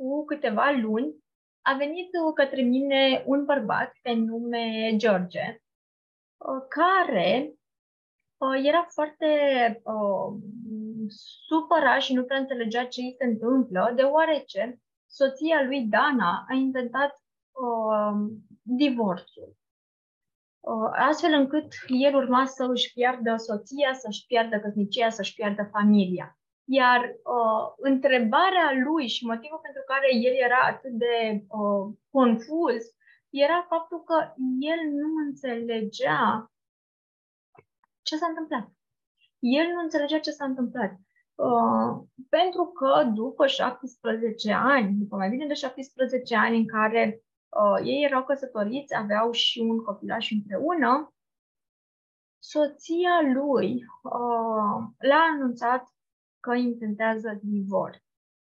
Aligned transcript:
cu 0.00 0.24
câteva 0.24 0.70
luni, 0.70 1.14
a 1.62 1.76
venit 1.76 2.10
uh, 2.12 2.32
către 2.34 2.62
mine 2.62 3.22
un 3.26 3.44
bărbat 3.44 3.92
pe 4.02 4.12
nume 4.12 4.96
George, 4.96 5.60
uh, 6.36 6.62
care 6.68 7.52
uh, 8.36 8.64
era 8.64 8.82
foarte 8.82 9.26
supărat 11.46 12.00
și 12.00 12.14
nu 12.14 12.24
prea 12.24 12.38
înțelegea 12.38 12.86
ce 12.86 13.00
îi 13.00 13.14
se 13.18 13.24
întâmplă, 13.24 13.92
deoarece 13.94 14.80
soția 15.06 15.62
lui 15.62 15.82
Dana 15.82 16.44
a 16.48 16.54
intentat 16.54 17.14
divorțul. 18.62 19.56
Astfel 20.92 21.32
încât 21.32 21.66
el 21.86 22.14
urma 22.14 22.46
să 22.46 22.64
își 22.64 22.92
piardă 22.92 23.36
soția, 23.36 23.92
să-și 23.92 24.26
piardă 24.26 24.60
căsnicia, 24.60 25.10
să-și 25.10 25.34
piardă 25.34 25.68
familia. 25.72 26.39
Iar 26.72 27.00
uh, 27.04 27.64
întrebarea 27.76 28.68
lui 28.84 29.06
și 29.08 29.26
motivul 29.26 29.60
pentru 29.62 29.82
care 29.86 30.08
el 30.26 30.34
era 30.44 30.60
atât 30.72 30.90
de 30.90 31.44
uh, 31.48 31.94
confuz 32.10 32.82
era 33.30 33.66
faptul 33.68 34.02
că 34.02 34.32
el 34.58 34.80
nu 34.90 35.08
înțelegea 35.26 36.50
ce 38.02 38.16
s-a 38.16 38.26
întâmplat. 38.26 38.70
El 39.38 39.66
nu 39.74 39.80
înțelegea 39.80 40.18
ce 40.18 40.30
s-a 40.30 40.44
întâmplat. 40.44 40.92
Uh, 41.34 42.06
pentru 42.28 42.64
că 42.66 43.10
după 43.14 43.46
17 43.46 44.52
ani, 44.52 44.94
după 44.98 45.16
mai 45.16 45.30
bine 45.30 45.46
de 45.46 45.54
17 45.54 46.36
ani 46.36 46.56
în 46.56 46.66
care 46.66 47.22
uh, 47.48 47.86
ei 47.86 48.04
erau 48.04 48.24
căsătoriți, 48.24 48.94
aveau 48.94 49.32
și 49.32 49.58
un 49.58 49.82
copilaș 49.84 50.30
împreună, 50.30 51.14
soția 52.38 53.20
lui 53.34 53.84
uh, 54.02 54.82
l-a 54.98 55.20
anunțat 55.34 55.88
că 56.40 56.54
intentează 56.54 57.40
divorț. 57.42 58.02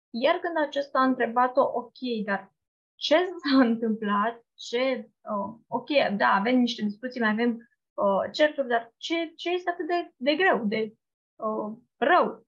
Iar 0.09 0.35
când 0.35 0.57
acesta 0.57 0.99
a 0.99 1.03
întrebat-o, 1.03 1.62
ok, 1.62 1.98
dar 2.25 2.53
ce 2.95 3.16
s-a 3.16 3.59
întâmplat, 3.70 4.45
ce, 4.55 5.11
uh, 5.21 5.55
ok, 5.67 5.89
da, 6.17 6.28
avem 6.28 6.59
niște 6.59 6.81
discuții, 6.83 7.19
mai 7.22 7.30
avem 7.30 7.52
uh, 7.94 8.31
certuri, 8.31 8.67
dar 8.67 8.94
ce, 8.97 9.33
ce 9.36 9.50
este 9.50 9.69
atât 9.69 9.88
de, 9.88 10.13
de 10.16 10.36
greu, 10.36 10.66
de 10.66 10.95
uh, 11.36 11.78
rău? 11.97 12.47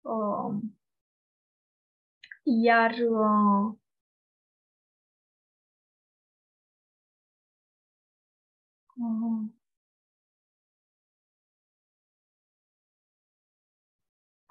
Uh, 0.00 0.54
iar 2.42 2.90
uh, 2.90 3.74
uh, 8.96 9.59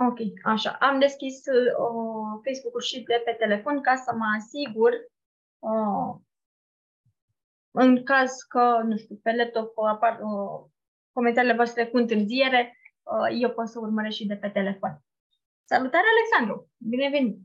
Ok, 0.07 0.17
așa. 0.43 0.77
Am 0.79 0.99
deschis 0.99 1.45
uh, 1.45 2.39
Facebook-ul 2.43 2.81
și 2.81 3.03
de 3.03 3.21
pe 3.25 3.31
telefon 3.31 3.81
ca 3.81 3.95
să 3.95 4.15
mă 4.15 4.25
asigur 4.37 4.91
uh, 5.59 6.15
în 7.71 8.03
caz 8.03 8.41
că, 8.41 8.81
nu 8.83 8.97
știu, 8.97 9.19
pe 9.23 9.35
laptop 9.35 9.77
apar 9.77 10.19
uh, 10.21 10.69
comentariile 11.11 11.55
voastre 11.55 11.87
cu 11.87 11.97
întârziere, 11.97 12.77
uh, 13.03 13.41
eu 13.41 13.49
pot 13.49 13.67
să 13.67 13.79
urmăresc 13.79 14.15
și 14.15 14.25
de 14.25 14.35
pe 14.35 14.49
telefon. 14.49 15.03
Salutare, 15.63 16.05
Alexandru! 16.07 16.69
Bine 16.77 17.09
venit! 17.09 17.37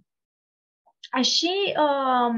Și 1.22 1.74
uh, 1.78 2.34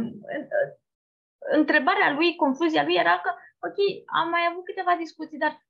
întrebarea 1.52 2.12
lui, 2.12 2.36
confuzia 2.36 2.84
lui 2.84 2.94
era 2.94 3.20
că, 3.20 3.30
ok, 3.66 3.78
am 4.20 4.28
mai 4.28 4.48
avut 4.50 4.64
câteva 4.64 4.94
discuții, 4.98 5.38
dar 5.38 5.66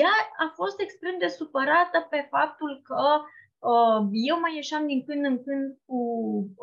ea 0.00 0.14
a 0.36 0.52
fost 0.54 0.80
extrem 0.80 1.18
de 1.18 1.26
supărată 1.26 2.06
pe 2.10 2.26
faptul 2.30 2.80
că 2.82 3.00
Uh, 3.00 3.26
eu 4.28 4.40
mai 4.40 4.54
ieșeam 4.54 4.86
din 4.86 5.04
când 5.04 5.24
în 5.24 5.42
când 5.44 5.78
cu, 5.86 5.98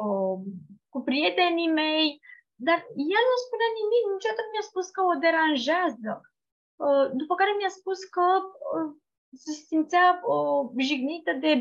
uh, 0.06 0.38
cu 0.90 1.00
prietenii 1.02 1.72
mei, 1.82 2.20
dar 2.56 2.80
el 3.16 3.24
nu 3.30 3.38
spunea 3.46 3.70
nimic, 3.80 4.04
niciodată 4.06 4.42
nu 4.44 4.52
mi-a 4.52 4.68
spus 4.72 4.88
că 4.96 5.02
o 5.12 5.14
deranjează. 5.26 6.12
Uh, 6.86 7.06
după 7.20 7.34
care 7.36 7.52
mi-a 7.58 7.74
spus 7.80 8.00
că 8.16 8.26
se 9.44 9.52
simțea 9.52 10.22
jignită 10.88 11.32
de 11.46 11.52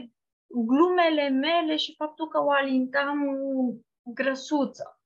glumele 0.71 1.29
mele 1.29 1.77
și 1.77 1.95
faptul 2.01 2.29
că 2.29 2.39
o 2.45 2.51
alintam 2.51 3.19
grăsuță. 4.19 5.01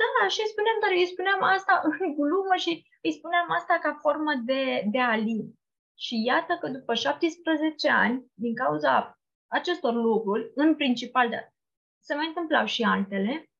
Da, 0.00 0.28
și 0.28 0.40
îi 0.40 0.52
spuneam, 0.52 0.78
dar 0.80 0.90
îi 0.90 1.12
spuneam 1.12 1.42
asta 1.42 1.74
în 2.00 2.14
glumă 2.14 2.54
și 2.64 2.70
îi 3.02 3.12
spuneam 3.12 3.50
asta 3.50 3.78
ca 3.82 3.98
formă 4.00 4.32
de, 4.44 4.62
de 4.90 5.00
alin. 5.00 5.44
Și 5.98 6.14
iată 6.24 6.58
că 6.60 6.68
după 6.68 6.94
17 6.94 7.90
ani, 7.90 8.26
din 8.34 8.54
cauza 8.54 9.18
acestor 9.46 9.94
lucruri, 9.94 10.50
în 10.54 10.74
principal, 10.74 11.30
dar 11.30 11.54
se 11.98 12.14
mai 12.14 12.26
întâmplau 12.26 12.64
și 12.64 12.82
altele, 12.82 13.50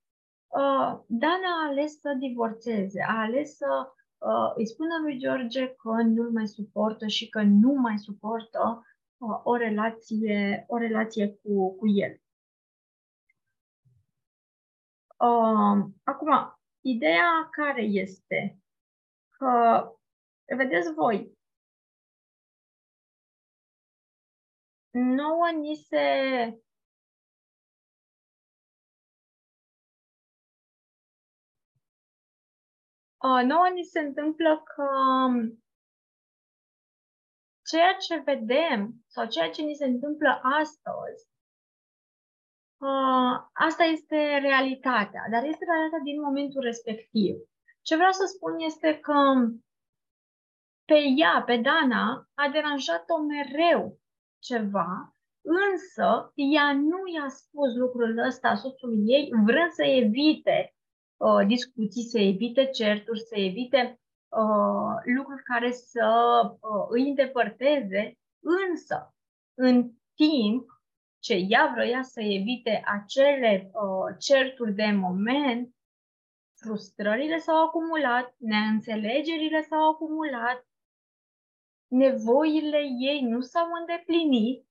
uh, 0.47 1.01
Dana 1.07 1.51
a 1.63 1.67
ales 1.69 2.01
să 2.01 2.17
divorțeze, 2.19 3.03
a 3.09 3.21
ales 3.21 3.57
să 3.57 3.93
uh, 4.19 4.53
îi 4.55 4.67
spună 4.67 4.99
lui 5.03 5.19
George 5.19 5.69
că 5.69 6.03
nu 6.03 6.31
mai 6.33 6.49
suportă 6.49 7.07
și 7.07 7.29
că 7.29 7.43
nu 7.43 7.73
mai 7.73 7.99
suportă 7.99 8.87
uh, 9.19 9.41
o 9.43 9.57
relație, 9.57 10.65
o 10.69 10.77
relație 10.77 11.29
cu, 11.29 11.77
cu 11.77 11.89
el. 11.89 12.21
Uh, 15.19 15.85
acum, 16.05 16.59
ideea 16.81 17.49
care 17.51 17.83
este? 17.83 18.61
Că, 19.31 19.83
vedeți 20.57 20.93
voi, 20.93 21.36
nouă 24.97 25.51
ni 25.51 25.75
se 25.75 26.07
uh, 33.17 33.43
nouă 33.45 33.69
ni 33.75 33.83
se 33.83 34.01
întâmplă 34.01 34.63
că 34.65 34.83
um, 34.83 35.65
ceea 37.65 37.95
ce 37.95 38.17
vedem 38.17 38.95
sau 39.07 39.27
ceea 39.27 39.51
ce 39.51 39.63
ni 39.63 39.75
se 39.75 39.85
întâmplă 39.85 40.41
astăzi, 40.43 41.29
uh, 42.77 43.49
asta 43.53 43.85
este 43.85 44.39
realitatea, 44.39 45.23
dar 45.31 45.45
este 45.45 45.65
realitatea 45.65 46.05
din 46.05 46.21
momentul 46.21 46.63
respectiv. 46.63 47.35
Ce 47.83 47.95
vreau 47.95 48.13
să 48.13 48.25
spun 48.25 48.59
este 48.59 48.99
că 49.01 49.15
pe 50.85 50.99
ea, 51.17 51.43
pe 51.47 51.57
Dana, 51.57 52.29
a 52.35 52.49
deranjat-o 52.49 53.19
mereu 53.19 54.01
ceva, 54.47 55.17
însă 55.43 56.33
ea 56.35 56.73
nu 56.73 56.99
i-a 57.15 57.29
spus 57.29 57.75
lucrul 57.75 58.19
ăsta 58.27 58.55
soțului 58.55 59.03
ei, 59.07 59.29
vrând 59.45 59.71
să 59.71 59.85
evite 59.85 60.75
uh, 61.17 61.47
discuții, 61.47 62.03
să 62.03 62.19
evite 62.19 62.67
certuri, 62.67 63.21
să 63.21 63.35
evite 63.37 64.01
uh, 64.29 65.15
lucruri 65.17 65.43
care 65.43 65.71
să 65.73 66.09
uh, 66.45 66.87
îi 66.89 67.09
îndepărteze, 67.09 68.19
însă 68.69 69.15
în 69.55 69.91
timp 70.15 70.77
ce 71.19 71.35
ea 71.49 71.73
vrea 71.75 72.03
să 72.03 72.21
evite 72.21 72.83
acele 72.85 73.71
uh, 73.73 74.17
certuri 74.19 74.73
de 74.75 74.91
moment, 74.91 75.75
frustrările 76.61 77.39
s-au 77.39 77.65
acumulat, 77.67 78.35
neînțelegerile 78.39 79.63
s-au 79.63 79.91
acumulat, 79.91 80.67
nevoile 81.89 82.81
ei 82.99 83.21
nu 83.23 83.41
s-au 83.41 83.67
îndeplinit 83.81 84.67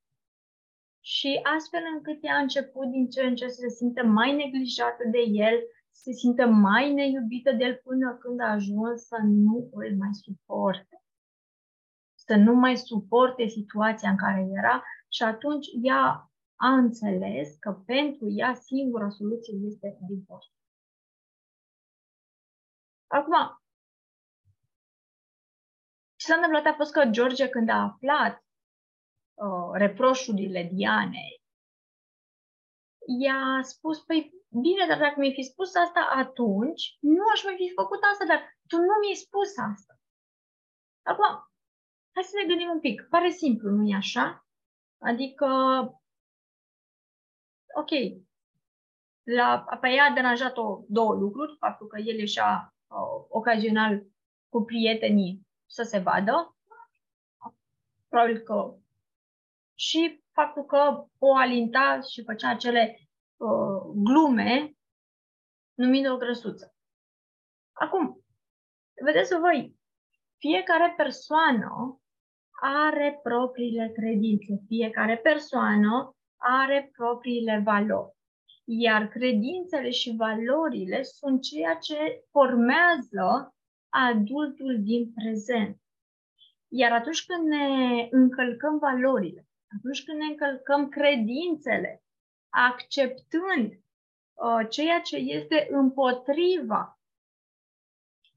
și 0.99 1.39
astfel 1.55 1.81
încât 1.93 2.23
ea 2.23 2.35
a 2.35 2.39
început 2.39 2.87
din 2.91 3.09
ce 3.09 3.21
în 3.21 3.35
ce 3.35 3.47
să 3.47 3.59
se 3.59 3.69
simtă 3.69 4.03
mai 4.03 4.35
neglijată 4.35 5.03
de 5.11 5.19
el, 5.19 5.59
să 5.91 6.01
se 6.03 6.11
simtă 6.11 6.45
mai 6.45 6.93
neiubită 6.93 7.51
de 7.51 7.63
el 7.63 7.81
până 7.83 8.15
când 8.15 8.39
a 8.39 8.51
ajuns 8.51 9.01
să 9.01 9.17
nu 9.23 9.69
îl 9.73 9.95
mai 9.97 10.09
suporte. 10.11 11.03
Să 12.15 12.35
nu 12.35 12.53
mai 12.53 12.77
suporte 12.77 13.47
situația 13.47 14.09
în 14.09 14.17
care 14.17 14.47
era 14.51 14.83
și 15.09 15.23
atunci 15.23 15.67
ea 15.81 16.31
a 16.55 16.73
înțeles 16.73 17.55
că 17.59 17.71
pentru 17.85 18.25
ea 18.29 18.53
singura 18.53 19.09
soluție 19.09 19.53
este 19.65 19.97
divorț. 20.07 20.45
Acum, 23.07 23.64
ce 26.25 26.31
s-a 26.31 26.37
întâmplat 26.37 26.65
a 26.65 26.73
fost 26.73 26.91
că 26.91 27.05
George, 27.05 27.49
când 27.49 27.69
a 27.69 27.81
aflat 27.81 28.43
uh, 29.33 29.71
reproșurile 29.73 30.69
Dianei, 30.73 31.41
i-a 33.21 33.61
spus, 33.61 33.99
păi 33.99 34.33
bine, 34.61 34.85
dar 34.87 34.97
dacă 34.99 35.19
mi-ai 35.19 35.33
fi 35.33 35.43
spus 35.43 35.75
asta 35.75 36.09
atunci, 36.11 36.97
nu 36.99 37.23
aș 37.33 37.43
mai 37.43 37.55
fi 37.55 37.73
făcut 37.75 37.99
asta, 38.11 38.25
dar 38.25 38.57
tu 38.67 38.75
nu 38.77 38.95
mi-ai 39.01 39.23
spus 39.25 39.57
asta. 39.71 39.93
Acum, 41.05 41.25
hai 42.13 42.23
să 42.23 42.35
ne 42.35 42.47
gândim 42.47 42.69
un 42.69 42.79
pic. 42.79 43.07
Pare 43.09 43.29
simplu, 43.29 43.69
nu-i 43.69 43.93
așa? 43.93 44.47
Adică, 45.01 45.47
ok, 47.81 47.91
la, 49.23 49.65
pe 49.81 49.89
ea 49.89 50.05
a 50.05 50.13
deranjat-o 50.13 50.83
două 50.87 51.13
lucruri, 51.13 51.57
faptul 51.57 51.87
că 51.87 51.99
el 51.99 52.17
ieșea 52.17 52.73
uh, 52.87 53.25
ocazional 53.29 54.05
cu 54.49 54.63
prietenii 54.63 55.44
să 55.65 55.83
se 55.83 55.99
vadă. 55.99 56.57
Probabil 58.07 58.39
că 58.39 58.75
și 59.75 60.23
faptul 60.31 60.65
că 60.65 61.05
o 61.17 61.35
alinta 61.35 61.99
și 62.01 62.23
făcea 62.23 62.49
acele 62.49 62.99
uh, 63.37 63.81
glume 63.93 64.75
numit 65.73 66.07
o 66.07 66.17
grăsuță. 66.17 66.75
Acum, 67.71 68.23
vedeți 69.03 69.39
voi, 69.39 69.79
fiecare 70.37 70.93
persoană 70.97 71.99
are 72.61 73.19
propriile 73.23 73.91
credințe, 73.95 74.63
fiecare 74.67 75.17
persoană 75.17 76.15
are 76.37 76.89
propriile 76.97 77.61
valori. 77.65 78.13
Iar 78.63 79.07
credințele 79.07 79.89
și 79.89 80.15
valorile 80.17 81.03
sunt 81.03 81.41
ceea 81.41 81.75
ce 81.75 82.23
formează 82.31 83.54
adultul 83.95 84.83
din 84.83 85.13
prezent. 85.13 85.81
Iar 86.67 86.91
atunci 86.91 87.25
când 87.25 87.47
ne 87.47 88.07
încălcăm 88.11 88.77
valorile, 88.77 89.47
atunci 89.77 90.03
când 90.03 90.17
ne 90.17 90.25
încălcăm 90.25 90.89
credințele, 90.89 92.03
acceptând 92.49 93.71
uh, 93.71 94.67
ceea 94.69 94.99
ce 94.99 95.15
este 95.15 95.67
împotriva 95.69 96.99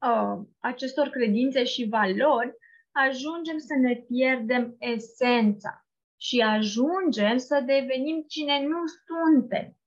uh, 0.01 0.45
acestor 0.59 1.07
credințe 1.07 1.63
și 1.63 1.87
valori, 1.87 2.55
ajungem 2.91 3.57
să 3.57 3.75
ne 3.75 3.95
pierdem 3.95 4.75
esența 4.79 5.85
și 6.17 6.41
ajungem 6.41 7.37
să 7.37 7.63
devenim 7.65 8.23
cine 8.27 8.67
nu 8.67 8.79
suntem. 9.05 9.77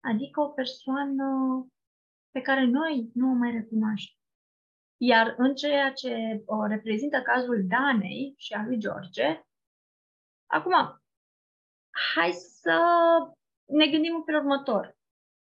Adică 0.00 0.40
o 0.40 0.48
persoană 0.48 1.26
pe 2.30 2.40
care 2.40 2.64
noi 2.64 3.10
nu 3.14 3.30
o 3.30 3.34
mai 3.34 3.50
recunoaștem. 3.50 4.21
Iar 5.04 5.34
în 5.38 5.54
ceea 5.54 5.92
ce 5.92 6.42
o 6.46 6.66
reprezintă 6.66 7.22
cazul 7.22 7.64
Danei 7.68 8.34
și 8.36 8.52
a 8.52 8.62
lui 8.64 8.78
George, 8.78 9.42
acum, 10.46 11.02
hai 12.14 12.32
să 12.32 12.78
ne 13.64 13.86
gândim 13.86 14.14
în 14.14 14.24
felul 14.24 14.40
următor. 14.40 14.96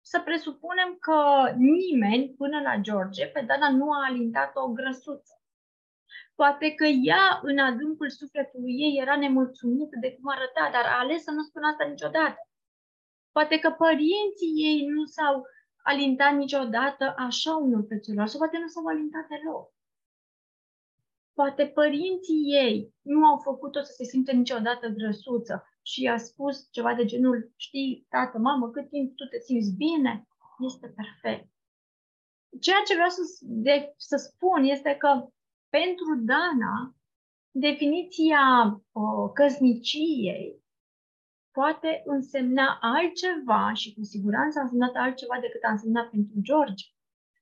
Să 0.02 0.22
presupunem 0.26 0.98
că 1.00 1.52
nimeni 1.58 2.34
până 2.38 2.62
la 2.62 2.76
George 2.76 3.28
pe 3.28 3.42
Dana 3.42 3.70
nu 3.70 3.92
a 3.92 4.06
alintat 4.06 4.56
o 4.56 4.68
grăsuță. 4.72 5.42
Poate 6.36 6.74
că 6.74 6.86
ea, 6.86 7.40
în 7.44 7.58
adâncul 7.58 8.10
sufletului 8.10 8.74
ei, 8.80 8.98
era 9.02 9.18
nemulțumită 9.18 9.98
de 10.02 10.14
cum 10.16 10.32
arăta, 10.32 10.70
dar 10.72 10.86
a 10.86 11.00
ales 11.00 11.24
să 11.24 11.32
nu 11.32 11.42
spună 11.42 11.68
asta 11.68 11.86
niciodată. 11.86 12.50
Poate 13.32 13.60
că 13.60 13.72
părinții 13.72 14.54
ei 14.56 14.86
nu 14.86 15.06
s-au 15.06 15.44
alintat 15.86 16.34
niciodată 16.36 17.14
așa 17.18 17.56
unul 17.56 17.84
pe 17.84 18.00
celălalt, 18.00 18.30
sau 18.30 18.40
poate 18.40 18.58
nu 18.58 18.68
s-au 18.68 18.86
alintat 18.86 19.28
deloc. 19.28 19.74
Poate 21.34 21.66
părinții 21.66 22.44
ei 22.64 22.94
nu 23.02 23.26
au 23.26 23.38
făcut-o 23.38 23.82
să 23.82 23.92
se 23.96 24.04
simte 24.04 24.32
niciodată 24.32 24.88
grăsuță 24.88 25.64
și 25.82 26.02
i-a 26.02 26.18
spus 26.18 26.68
ceva 26.72 26.94
de 26.94 27.06
genul, 27.06 27.54
știi, 27.56 28.06
tată, 28.10 28.38
mamă, 28.38 28.70
cât 28.70 28.90
timp 28.90 29.16
tu 29.16 29.26
te 29.26 29.40
simți 29.40 29.76
bine, 29.76 30.28
este 30.60 30.88
perfect. 30.88 31.50
Ceea 32.60 32.82
ce 32.88 32.94
vreau 32.94 33.10
să, 33.10 33.22
de, 33.42 33.94
să 33.98 34.16
spun 34.16 34.64
este 34.64 34.96
că 34.96 35.28
pentru 35.70 36.16
Dana, 36.20 36.96
definiția 37.52 38.44
o, 38.92 39.30
căsniciei 39.30 40.64
poate 41.56 42.02
însemna 42.06 42.78
altceva 42.82 43.74
și 43.74 43.94
cu 43.94 44.04
siguranță 44.04 44.60
a 44.60 44.62
însemnat 44.62 44.96
altceva 44.96 45.40
decât 45.40 45.64
a 45.64 45.72
însemnat 45.72 46.10
pentru 46.10 46.36
George. 46.42 46.86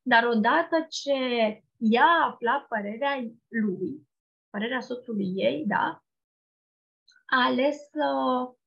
Dar 0.01 0.23
odată 0.23 0.85
ce 0.89 1.13
ea 1.77 2.09
afla 2.29 2.65
părerea 2.69 3.13
lui, 3.47 4.07
părerea 4.49 4.79
soțului 4.79 5.31
ei, 5.35 5.63
da, 5.67 6.03
a 7.25 7.45
ales 7.45 7.75
să 7.91 8.07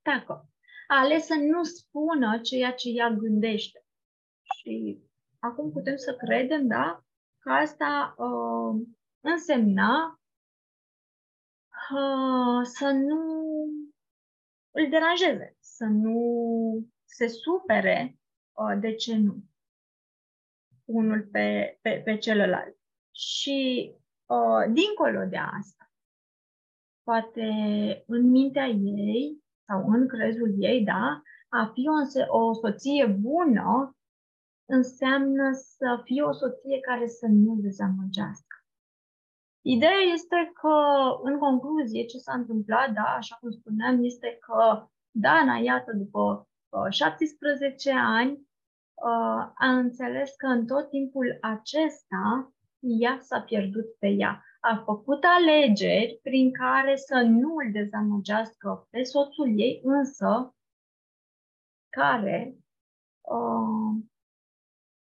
tacă. 0.02 0.48
A 0.88 0.98
ales 0.98 1.26
să 1.26 1.34
nu 1.34 1.62
spună 1.62 2.40
ceea 2.40 2.72
ce 2.72 2.88
ea 2.88 3.10
gândește. 3.10 3.86
Și 4.42 4.98
acum 5.38 5.72
putem 5.72 5.96
să 5.96 6.16
credem, 6.16 6.66
da, 6.66 7.04
că 7.38 7.50
asta 7.50 8.14
uh, 8.18 8.86
însemna 9.20 10.20
uh, 11.90 12.60
să 12.62 12.90
nu 12.90 13.20
îl 14.76 14.88
deranjeze, 14.90 15.56
să 15.60 15.84
nu 15.84 16.18
se 17.04 17.26
supere 17.26 18.18
uh, 18.52 18.80
de 18.80 18.94
ce 18.94 19.16
nu 19.16 19.44
unul 20.84 21.28
pe, 21.32 21.78
pe, 21.82 22.00
pe 22.04 22.16
celălalt. 22.16 22.76
Și 23.10 23.90
uh, 24.26 24.72
dincolo 24.72 25.24
de 25.24 25.36
asta, 25.36 25.90
poate 27.02 27.48
în 28.06 28.30
mintea 28.30 28.66
ei 28.66 29.44
sau 29.66 29.90
în 29.90 30.08
crezul 30.08 30.54
ei, 30.58 30.84
da, 30.84 31.22
a 31.48 31.70
fi 31.72 31.82
o, 31.88 32.38
o 32.38 32.52
soție 32.52 33.06
bună 33.06 33.96
înseamnă 34.68 35.52
să 35.52 36.00
fie 36.04 36.22
o 36.22 36.32
soție 36.32 36.80
care 36.80 37.06
să 37.06 37.26
nu 37.26 37.56
dezamăgească. 37.60 38.45
Ideea 39.68 40.00
este 40.12 40.52
că, 40.54 40.76
în 41.22 41.38
concluzie, 41.38 42.04
ce 42.04 42.18
s-a 42.18 42.32
întâmplat, 42.32 42.92
da, 42.92 43.02
așa 43.02 43.36
cum 43.40 43.50
spuneam, 43.50 44.04
este 44.04 44.38
că 44.40 44.88
Dana, 45.10 45.56
iată, 45.56 45.92
după 45.92 46.48
uh, 46.68 46.86
17 46.90 47.92
ani, 47.92 48.32
uh, 48.32 49.50
a 49.54 49.78
înțeles 49.78 50.34
că 50.36 50.46
în 50.46 50.66
tot 50.66 50.88
timpul 50.88 51.38
acesta 51.40 52.52
ea 52.78 53.18
s-a 53.20 53.40
pierdut 53.40 53.94
pe 53.98 54.08
ea. 54.08 54.44
A 54.60 54.82
făcut 54.84 55.24
alegeri 55.24 56.20
prin 56.22 56.52
care 56.52 56.96
să 56.96 57.14
nu 57.14 57.54
îl 57.54 57.72
dezamăgească 57.72 58.86
pe 58.90 59.02
soțul 59.02 59.58
ei, 59.60 59.80
însă 59.84 60.54
care 61.88 62.56
uh, 63.20 64.02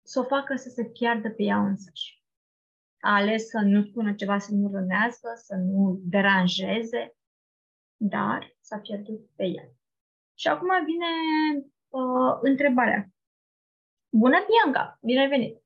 să 0.02 0.20
o 0.20 0.24
facă 0.24 0.56
să 0.56 0.68
se 0.68 0.84
piardă 0.84 1.30
pe 1.30 1.42
ea 1.42 1.58
însăși 1.58 2.15
a 3.06 3.14
ales 3.14 3.48
să 3.48 3.58
nu 3.58 3.82
spună 3.82 4.14
ceva 4.14 4.38
să 4.38 4.54
nu 4.54 4.70
rănească, 4.72 5.32
să 5.34 5.54
nu 5.54 6.00
deranjeze, 6.02 7.16
dar 7.96 8.56
s-a 8.60 8.78
pierdut 8.78 9.30
pe 9.36 9.44
el. 9.44 9.72
Și 10.34 10.48
acum 10.48 10.68
vine 10.84 11.06
uh, 11.88 12.38
întrebarea. 12.40 13.10
Bună, 14.08 14.36
Bianca! 14.46 14.98
Bine 15.02 15.20
ai 15.20 15.28
venit! 15.28 15.62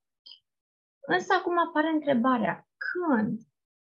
Însă 1.00 1.32
acum 1.34 1.58
apare 1.58 1.88
întrebarea. 1.88 2.68
Când 2.76 3.40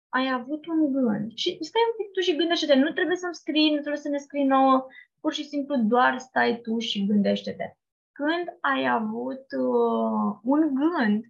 ai 0.09 0.31
avut 0.31 0.65
un 0.65 0.91
gând 0.91 1.31
și 1.35 1.57
stai 1.61 1.81
un 1.89 1.95
pic 1.97 2.13
tu 2.13 2.19
și 2.19 2.35
gândește-te, 2.35 2.75
nu 2.75 2.91
trebuie 2.91 3.15
să-mi 3.15 3.35
scrii, 3.35 3.69
nu 3.69 3.79
trebuie 3.79 4.01
să 4.01 4.09
ne 4.09 4.17
scrii 4.17 4.45
nouă, 4.45 4.85
pur 5.19 5.33
și 5.33 5.43
simplu 5.43 5.75
doar 5.75 6.17
stai 6.17 6.59
tu 6.61 6.79
și 6.79 7.05
gândește-te. 7.05 7.75
Când 8.11 8.57
ai 8.61 8.87
avut 8.87 9.45
uh, 9.57 10.39
un 10.43 10.73
gând 10.73 11.25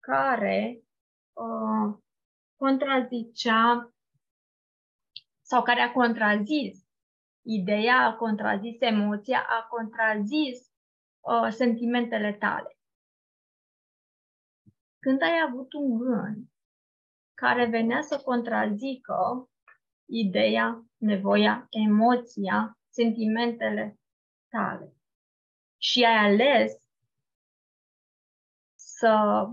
care 0.00 0.82
uh, 1.38 1.98
contrazicea 2.56 3.92
sau 5.40 5.62
care 5.62 5.80
a 5.80 5.92
contrazis 5.92 6.86
ideea, 7.42 8.06
a 8.06 8.16
contrazis 8.16 8.80
emoția, 8.80 9.46
a 9.48 9.66
contrazis 9.68 10.72
uh, 11.20 11.48
sentimentele 11.50 12.32
tale. 12.32 12.78
Când 14.98 15.22
ai 15.22 15.40
avut 15.48 15.72
un 15.72 15.98
gând 15.98 16.48
care 17.34 17.66
venea 17.66 18.02
să 18.02 18.20
contrazică 18.24 19.50
ideea, 20.04 20.84
nevoia, 20.96 21.66
emoția, 21.70 22.78
sentimentele 22.88 24.00
tale 24.48 24.92
și 25.76 26.04
ai 26.04 26.32
ales 26.32 26.72
să 28.74 29.46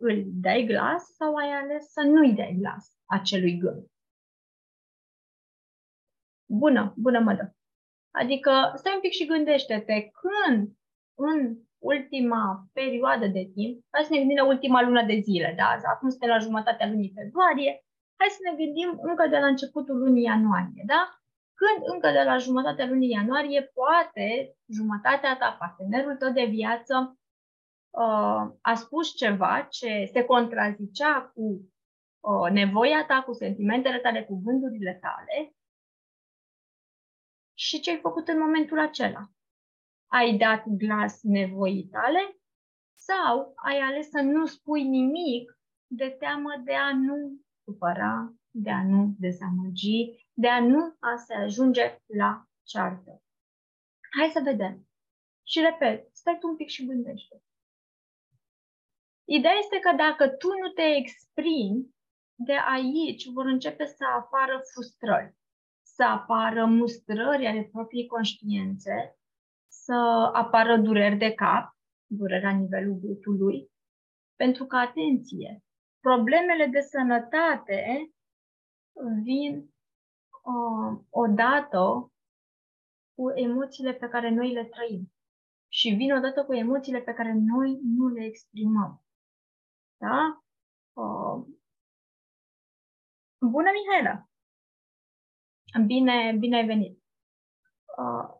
îl 0.00 0.22
dai 0.26 0.64
glas 0.64 1.04
sau 1.04 1.34
ai 1.34 1.50
ales 1.50 1.92
să 1.92 2.00
nu-i 2.00 2.34
dai 2.34 2.56
glas 2.58 2.96
acelui 3.04 3.58
gând. 3.58 3.86
Bună, 6.46 6.94
bună 6.96 7.20
mădă. 7.20 7.56
Adică 8.10 8.72
stai 8.74 8.94
un 8.94 9.00
pic 9.00 9.10
și 9.10 9.26
gândește-te 9.26 10.10
când 10.20 10.76
în 11.14 11.58
ultima 11.78 12.68
perioadă 12.72 13.26
de 13.26 13.50
timp, 13.54 13.84
hai 13.90 14.04
să 14.04 14.12
ne 14.12 14.18
gândim 14.18 14.36
la 14.36 14.46
ultima 14.46 14.82
lună 14.82 15.02
de 15.02 15.18
zile, 15.18 15.54
da? 15.56 15.78
Acum 15.94 16.08
suntem 16.08 16.28
la 16.28 16.38
jumătatea 16.38 16.88
lunii 16.88 17.12
februarie, 17.14 17.84
hai 18.18 18.28
să 18.28 18.40
ne 18.42 18.64
gândim 18.64 18.98
încă 19.02 19.26
de 19.28 19.38
la 19.38 19.46
începutul 19.46 19.98
lunii 19.98 20.22
ianuarie, 20.22 20.82
da? 20.86 21.18
Când 21.54 21.78
încă 21.92 22.10
de 22.10 22.22
la 22.22 22.36
jumătatea 22.36 22.86
lunii 22.86 23.10
ianuarie, 23.10 23.62
poate 23.62 24.56
jumătatea 24.76 25.36
ta, 25.36 25.56
partenerul 25.58 26.16
tău 26.16 26.30
de 26.30 26.44
viață, 26.44 26.94
uh, 26.96 27.17
a 28.60 28.74
spus 28.74 29.16
ceva 29.16 29.66
ce 29.70 30.08
se 30.12 30.24
contrazicea 30.24 31.32
cu 31.34 31.72
uh, 32.20 32.50
nevoia 32.50 33.04
ta, 33.06 33.22
cu 33.22 33.32
sentimentele 33.32 33.98
tale, 33.98 34.24
cu 34.24 34.42
gândurile 34.44 34.98
tale 35.00 35.56
și 37.54 37.80
ce 37.80 37.90
ai 37.90 38.00
făcut 38.00 38.28
în 38.28 38.38
momentul 38.38 38.78
acela? 38.78 39.30
Ai 40.06 40.36
dat 40.36 40.64
glas 40.66 41.22
nevoii 41.22 41.88
tale 41.88 42.38
sau 42.94 43.52
ai 43.54 43.78
ales 43.78 44.08
să 44.08 44.20
nu 44.20 44.46
spui 44.46 44.82
nimic 44.82 45.58
de 45.86 46.16
teamă 46.18 46.62
de 46.64 46.74
a 46.74 46.94
nu 46.94 47.40
supăra, 47.64 48.34
de 48.50 48.70
a 48.70 48.84
nu 48.84 49.14
dezamăgi, 49.18 50.28
de 50.32 50.48
a 50.48 50.60
nu 50.60 50.96
a 51.00 51.16
se 51.16 51.34
ajunge 51.34 52.00
la 52.06 52.44
ceartă. 52.62 53.22
Hai 54.18 54.28
să 54.28 54.40
vedem. 54.44 54.88
Și 55.42 55.60
repet, 55.60 56.16
stai 56.16 56.38
tu 56.40 56.48
un 56.48 56.56
pic 56.56 56.68
și 56.68 56.86
gândește 56.86 57.42
Ideea 59.30 59.54
este 59.58 59.78
că 59.78 59.92
dacă 59.96 60.28
tu 60.28 60.48
nu 60.48 60.68
te 60.68 60.82
exprimi, 60.82 61.94
de 62.34 62.56
aici 62.74 63.26
vor 63.32 63.44
începe 63.44 63.84
să 63.84 64.04
apară 64.16 64.60
frustrări, 64.72 65.36
să 65.82 66.04
apară 66.04 66.64
mustrări 66.64 67.46
ale 67.46 67.68
propriei 67.72 68.06
conștiințe, 68.06 69.18
să 69.66 70.30
apară 70.32 70.76
dureri 70.76 71.16
de 71.16 71.32
cap, 71.32 71.76
dureri 72.06 72.44
la 72.44 72.50
nivelul 72.50 72.98
gâtului, 73.02 73.70
pentru 74.36 74.66
că, 74.66 74.76
atenție, 74.76 75.64
problemele 76.00 76.66
de 76.66 76.80
sănătate 76.80 78.10
vin 79.22 79.74
uh, 80.42 81.00
odată 81.10 82.12
cu 83.14 83.30
emoțiile 83.34 83.92
pe 83.92 84.08
care 84.08 84.30
noi 84.30 84.52
le 84.52 84.64
trăim 84.64 85.12
și 85.68 85.88
vin 85.90 86.12
odată 86.12 86.44
cu 86.44 86.54
emoțiile 86.54 87.00
pe 87.00 87.12
care 87.12 87.32
noi 87.32 87.80
nu 87.82 88.06
le 88.06 88.24
exprimăm. 88.24 89.02
Da? 89.98 90.42
Uh, 90.92 91.46
bună, 93.38 93.70
Mihaela! 93.72 94.28
Bine, 95.86 96.36
bine 96.38 96.56
ai 96.56 96.66
venit! 96.66 97.02
Uh, 97.98 98.36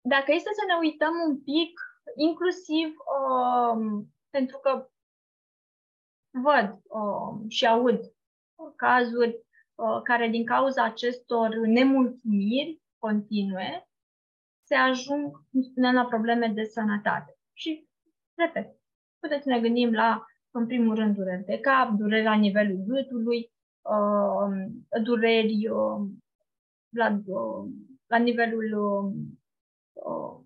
dacă 0.00 0.32
este 0.32 0.50
să 0.52 0.64
ne 0.66 0.74
uităm 0.80 1.12
un 1.28 1.42
pic, 1.42 1.80
inclusiv 2.16 2.88
uh, 2.88 4.04
pentru 4.30 4.58
că 4.58 4.90
văd 6.30 6.80
uh, 6.82 7.50
și 7.50 7.66
aud 7.66 8.14
cazuri 8.76 9.46
uh, 9.74 10.00
care 10.02 10.28
din 10.28 10.46
cauza 10.46 10.84
acestor 10.84 11.54
nemulțumiri 11.54 12.82
continue 12.98 13.86
se 14.62 14.74
ajung, 14.74 15.46
cum 15.50 15.62
spuneam, 15.62 15.94
la 15.94 16.04
probleme 16.04 16.48
de 16.48 16.64
sănătate. 16.64 17.38
Și, 17.52 17.88
repet, 18.34 18.76
puteți 19.18 19.42
să 19.42 19.48
ne 19.48 19.60
gândim 19.60 19.92
la, 19.92 20.26
în 20.52 20.66
primul 20.66 20.94
rând, 20.94 21.14
dureri 21.14 21.44
de 21.44 21.58
cap, 21.58 21.90
dureri 21.90 22.24
la 22.24 22.34
nivelul 22.34 22.84
gâtului, 22.86 23.52
uh, 23.82 25.02
dureri 25.02 25.68
uh, 25.68 26.08
la, 26.88 27.20
uh, 27.26 27.70
la 28.06 28.16
nivelul 28.16 28.72
uh, 29.92 30.40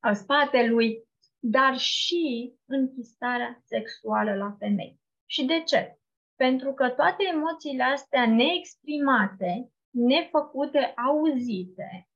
al 0.00 0.14
spatelui, 0.14 1.04
dar 1.38 1.76
și 1.76 2.54
închistarea 2.64 3.60
sexuală 3.64 4.34
la 4.34 4.56
femei. 4.58 5.00
Și 5.26 5.44
de 5.44 5.62
ce? 5.62 5.98
Pentru 6.36 6.72
că 6.72 6.88
toate 6.88 7.24
emoțiile 7.32 7.82
astea 7.82 8.26
neexprimate, 8.26 9.70
nefăcute, 9.90 10.92
auzite, 11.06 12.08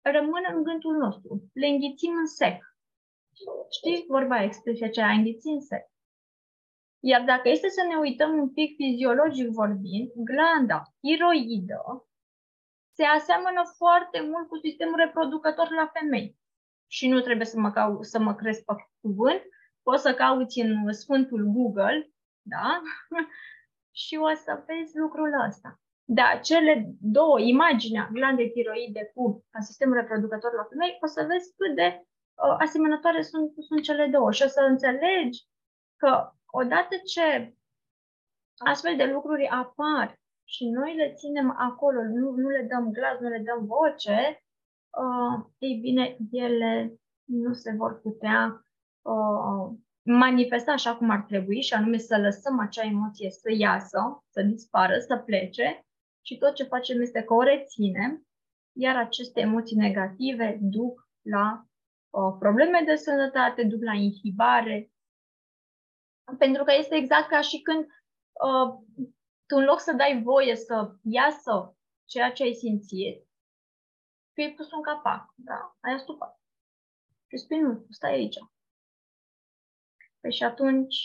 rămân 0.00 0.44
în 0.54 0.62
gândul 0.62 0.96
nostru. 0.96 1.50
Le 1.52 1.66
înghițim 1.66 2.12
în 2.16 2.26
sec. 2.26 2.73
Știi 3.70 4.04
vorba 4.08 4.42
expresia 4.42 4.86
aceea, 4.86 5.10
înghiți 5.10 5.48
în 5.48 5.60
sec. 5.60 5.84
Iar 7.00 7.22
dacă 7.24 7.48
este 7.48 7.68
să 7.68 7.82
ne 7.88 7.96
uităm 7.96 8.38
un 8.38 8.52
pic 8.52 8.76
fiziologic 8.76 9.48
vorbind, 9.48 10.10
glanda 10.14 10.82
tiroidă 11.00 12.08
se 12.96 13.04
aseamănă 13.04 13.62
foarte 13.76 14.20
mult 14.20 14.48
cu 14.48 14.56
sistemul 14.56 14.96
reproducător 14.96 15.70
la 15.70 15.90
femei. 15.92 16.36
Și 16.86 17.08
nu 17.08 17.20
trebuie 17.20 17.46
să 17.46 17.58
mă, 17.60 17.70
cau- 17.70 18.02
să 18.02 18.18
mă 18.18 18.34
crezi 18.34 18.64
pe 18.64 18.72
cuvânt, 19.00 19.42
poți 19.82 20.02
să 20.02 20.14
cauți 20.14 20.60
în 20.60 20.92
Sfântul 20.92 21.44
Google, 21.44 22.10
da? 22.42 22.82
și 24.02 24.16
o 24.16 24.34
să 24.34 24.62
vezi 24.66 24.98
lucrul 24.98 25.32
ăsta. 25.48 25.80
Da, 26.04 26.38
cele 26.42 26.94
două, 27.00 27.40
imaginea 27.40 28.08
glandei 28.12 28.50
tiroide 28.50 29.10
cu 29.14 29.44
sistemul 29.60 29.94
reproducător 29.94 30.52
la 30.52 30.66
femei, 30.68 30.98
o 31.00 31.06
să 31.06 31.26
vezi 31.28 31.54
cât 31.56 31.74
de 31.74 31.88
uh, 32.00 32.13
asemănătoare 32.58 33.22
sunt, 33.22 33.52
sunt 33.68 33.82
cele 33.82 34.06
două. 34.06 34.32
Și 34.32 34.42
o 34.42 34.48
să 34.48 34.60
înțelegi 34.60 35.44
că 35.96 36.30
odată 36.50 36.96
ce 37.14 37.54
astfel 38.56 38.96
de 38.96 39.04
lucruri 39.04 39.46
apar 39.48 40.18
și 40.44 40.68
noi 40.68 40.94
le 40.96 41.12
ținem 41.14 41.54
acolo, 41.58 42.02
nu, 42.02 42.30
nu 42.30 42.48
le 42.48 42.62
dăm 42.62 42.92
glas, 42.92 43.18
nu 43.20 43.28
le 43.28 43.38
dăm 43.38 43.66
voce, 43.66 44.44
uh, 44.90 45.46
ei 45.58 45.78
bine, 45.80 46.16
ele 46.30 46.94
nu 47.24 47.52
se 47.52 47.74
vor 47.76 48.00
putea 48.00 48.66
uh, 49.02 49.76
manifesta 50.02 50.72
așa 50.72 50.96
cum 50.96 51.10
ar 51.10 51.22
trebui, 51.22 51.62
și 51.62 51.74
anume 51.74 51.96
să 51.96 52.18
lăsăm 52.18 52.60
acea 52.60 52.84
emoție 52.84 53.30
să 53.30 53.52
iasă, 53.56 54.24
să 54.28 54.42
dispară, 54.42 54.98
să 54.98 55.16
plece. 55.16 55.86
Și 56.26 56.38
tot 56.38 56.54
ce 56.54 56.64
facem 56.64 57.00
este 57.00 57.22
că 57.22 57.34
o 57.34 57.42
reținem, 57.42 58.26
iar 58.72 58.96
aceste 58.96 59.40
emoții 59.40 59.76
negative 59.76 60.58
duc 60.60 61.08
la 61.22 61.64
uh, 61.64 61.73
probleme 62.38 62.82
de 62.84 62.94
sănătate, 62.94 63.64
duc 63.64 63.82
la 63.82 63.94
inhibare, 63.94 64.92
pentru 66.38 66.64
că 66.64 66.72
este 66.72 66.94
exact 66.94 67.28
ca 67.28 67.40
și 67.40 67.62
când 67.62 67.86
uh, 67.86 68.68
tu 69.46 69.56
în 69.56 69.64
loc 69.64 69.80
să 69.80 69.92
dai 69.92 70.22
voie 70.22 70.56
să 70.56 70.94
iasă 71.02 71.76
ceea 72.04 72.32
ce 72.32 72.42
ai 72.42 72.52
simțit, 72.52 73.26
tu 74.32 74.40
ai 74.40 74.54
pus 74.54 74.70
un 74.72 74.82
capac, 74.82 75.32
da, 75.34 75.76
ai 75.80 75.92
astupat. 75.92 76.40
Și 77.26 77.36
spui, 77.36 77.58
nu, 77.58 77.86
stai 77.90 78.12
aici. 78.12 78.38
Păi 80.20 80.32
și 80.32 80.44
atunci, 80.44 80.96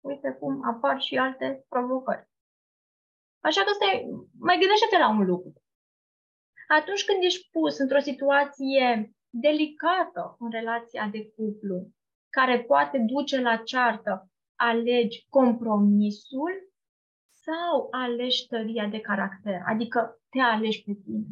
uite 0.00 0.32
cum 0.32 0.68
apar 0.68 1.00
și 1.00 1.18
alte 1.18 1.64
provocări. 1.68 2.30
Așa 3.40 3.64
că 3.64 3.72
stai, 3.72 4.06
mai 4.38 4.58
gândește-te 4.58 4.98
la 4.98 5.08
un 5.08 5.24
lucru. 5.24 5.62
Atunci 6.68 7.04
când 7.04 7.22
ești 7.22 7.50
pus 7.50 7.78
într-o 7.78 7.98
situație 7.98 9.14
delicată 9.32 10.36
în 10.38 10.50
relația 10.50 11.08
de 11.08 11.30
cuplu, 11.30 11.92
care 12.28 12.64
poate 12.64 12.98
duce 12.98 13.40
la 13.40 13.56
ceartă, 13.56 14.30
alegi 14.54 15.26
compromisul 15.28 16.72
sau 17.28 17.88
alegi 17.90 18.46
tăria 18.46 18.86
de 18.86 19.00
caracter, 19.00 19.62
adică 19.66 20.20
te 20.28 20.38
alegi 20.38 20.82
pe 20.84 20.92
tine. 21.04 21.26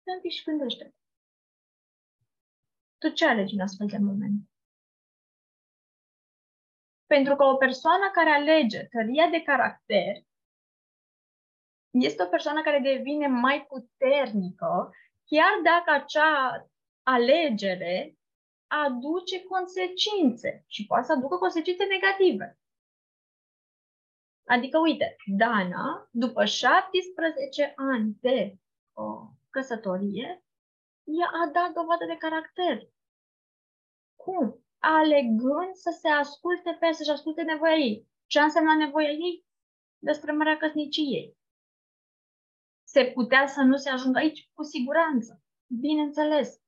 Stai 0.00 0.20
un 0.24 0.30
și 0.30 0.44
gândește. 0.44 0.94
Tu 2.98 3.08
ce 3.08 3.26
alegi 3.26 3.54
în 3.54 3.60
astfel 3.60 3.86
de 3.86 3.98
moment? 3.98 4.50
Pentru 7.06 7.36
că 7.36 7.44
o 7.44 7.56
persoană 7.56 8.10
care 8.12 8.30
alege 8.30 8.84
tăria 8.84 9.28
de 9.30 9.42
caracter 9.42 10.27
este 11.90 12.22
o 12.22 12.26
persoană 12.26 12.62
care 12.62 12.78
devine 12.78 13.26
mai 13.26 13.66
puternică, 13.68 14.90
chiar 15.24 15.60
dacă 15.62 15.90
acea 15.90 16.66
alegere 17.02 18.18
aduce 18.66 19.42
consecințe 19.42 20.64
și 20.66 20.86
poate 20.86 21.06
să 21.06 21.12
aducă 21.12 21.36
consecințe 21.36 21.84
negative. 21.84 22.58
Adică, 24.44 24.78
uite, 24.78 25.16
Dana, 25.26 26.08
după 26.10 26.44
17 26.44 27.72
ani 27.76 28.16
de 28.20 28.58
o 28.92 29.28
căsătorie, 29.50 30.44
ea 31.04 31.30
a 31.42 31.50
dat 31.52 31.72
dovadă 31.72 32.04
de 32.04 32.16
caracter. 32.16 32.88
Cum? 34.16 34.64
Alegând 34.78 35.74
să 35.74 35.96
se 36.00 36.08
asculte 36.08 36.76
pe 36.80 36.92
să-și 36.92 37.10
asculte 37.10 37.42
nevoia 37.42 37.74
ei. 37.74 38.08
Ce 38.26 38.38
a 38.40 38.42
însemnat 38.42 38.76
nevoia 38.76 39.10
ei? 39.10 39.46
Destrămarea 39.98 40.56
căsniciei. 40.56 41.37
Se 42.92 43.04
putea 43.14 43.46
să 43.46 43.60
nu 43.62 43.76
se 43.76 43.90
ajungă 43.90 44.18
aici? 44.18 44.50
Cu 44.52 44.62
siguranță. 44.62 45.42
Bineînțeles. 45.66 46.60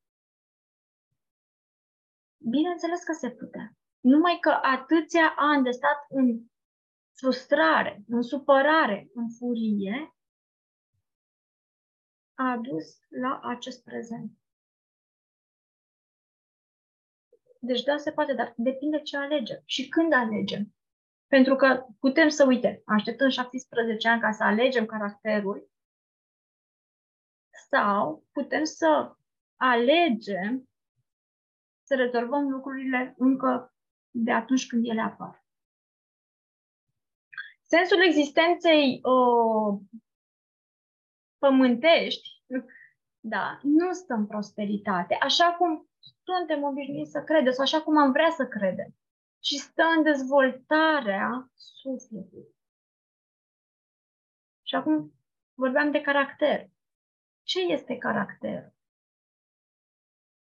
Bineînțeles 2.51 3.03
că 3.03 3.13
se 3.13 3.31
putea. 3.31 3.77
Numai 4.01 4.39
că 4.41 4.51
atâția 4.63 5.35
ani 5.37 5.65
de 5.65 5.71
stat 5.71 6.05
în 6.09 6.45
frustrare, 7.13 8.05
în 8.09 8.23
supărare, 8.23 9.11
în 9.15 9.31
furie, 9.39 10.15
a 12.35 12.51
adus 12.51 13.01
la 13.09 13.41
acest 13.43 13.85
prezent. 13.85 14.33
Deci 17.59 17.83
da, 17.83 17.97
se 17.97 18.13
poate, 18.13 18.33
dar 18.35 18.55
depinde 18.57 19.01
ce 19.01 19.17
alegem 19.17 19.63
și 19.65 19.89
când 19.89 20.13
alegem. 20.13 20.75
Pentru 21.27 21.57
că 21.57 21.87
putem 21.99 22.29
să, 22.29 22.45
uite, 22.45 22.83
așteptăm 22.87 23.29
17 23.29 24.09
ani 24.09 24.21
ca 24.21 24.33
să 24.33 24.43
alegem 24.43 24.87
caracterul 24.87 25.70
sau 27.71 28.25
putem 28.33 28.65
să 28.65 29.17
alegem 29.57 30.69
să 31.83 31.95
rezolvăm 31.95 32.51
lucrurile 32.51 33.15
încă 33.19 33.75
de 34.11 34.33
atunci 34.33 34.67
când 34.67 34.89
ele 34.89 35.01
apar. 35.01 35.45
Sensul 37.63 38.03
existenței 38.03 39.01
uh, 39.03 39.81
pământești, 41.39 42.29
da, 43.21 43.59
nu 43.63 43.93
stă 43.93 44.15
în 44.15 44.27
prosperitate, 44.27 45.15
așa 45.15 45.53
cum 45.53 45.89
suntem 46.23 46.63
obișnuiți 46.63 47.11
să 47.11 47.23
credem, 47.23 47.53
sau 47.53 47.65
așa 47.65 47.83
cum 47.83 47.99
am 47.99 48.13
vrea 48.13 48.31
să 48.31 48.47
credem, 48.47 48.95
ci 49.39 49.55
stă 49.55 49.83
în 49.97 50.03
dezvoltarea 50.03 51.51
sufletului. 51.55 52.55
Și 54.63 54.75
acum 54.75 55.13
vorbeam 55.55 55.91
de 55.91 56.01
caracter. 56.01 56.69
Ce 57.51 57.61
este 57.61 57.99
caracter? 57.99 58.75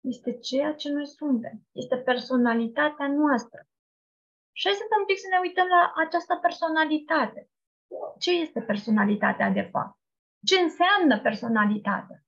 Este 0.00 0.38
ceea 0.38 0.74
ce 0.74 0.88
noi 0.90 1.06
suntem. 1.06 1.66
Este 1.72 1.96
personalitatea 1.98 3.08
noastră. 3.08 3.68
Și 4.52 4.66
hai 4.66 4.76
să 4.76 4.84
un 4.98 5.04
pic 5.06 5.18
să 5.18 5.26
ne 5.30 5.38
uităm 5.38 5.66
la 5.66 5.92
această 5.96 6.36
personalitate. 6.36 7.50
Ce 8.18 8.30
este 8.30 8.60
personalitatea 8.62 9.50
de 9.50 9.62
fapt? 9.62 9.98
Ce 10.46 10.58
înseamnă 10.58 11.20
personalitatea? 11.20 12.24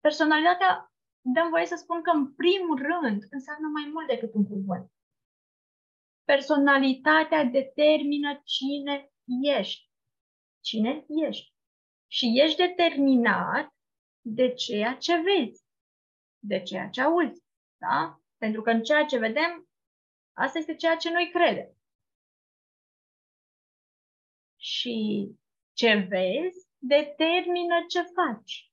Personalitatea, 0.00 0.92
dăm 1.20 1.48
voie 1.50 1.66
să 1.66 1.76
spun 1.76 2.02
că 2.02 2.10
în 2.10 2.34
primul 2.34 2.78
rând 2.78 3.22
înseamnă 3.30 3.68
mai 3.68 3.90
mult 3.92 4.06
decât 4.06 4.34
un 4.34 4.44
cuvânt. 4.46 4.92
Personalitatea 6.24 7.44
determină 7.44 8.40
cine 8.44 9.12
ești. 9.58 9.90
Cine 10.60 11.04
ești. 11.08 11.51
Și 12.12 12.40
ești 12.40 12.56
determinat 12.56 13.74
de 14.20 14.52
ceea 14.52 14.96
ce 14.96 15.20
vezi, 15.20 15.64
de 16.38 16.62
ceea 16.62 16.88
ce 16.88 17.00
auzi. 17.00 17.42
Da? 17.76 18.20
Pentru 18.36 18.62
că 18.62 18.70
în 18.70 18.82
ceea 18.82 19.04
ce 19.04 19.18
vedem, 19.18 19.68
asta 20.32 20.58
este 20.58 20.74
ceea 20.74 20.96
ce 20.96 21.10
noi 21.10 21.30
credem. 21.32 21.76
Și 24.56 25.28
ce 25.72 25.94
vezi 25.94 26.68
determină 26.78 27.84
ce 27.88 28.02
faci. 28.02 28.72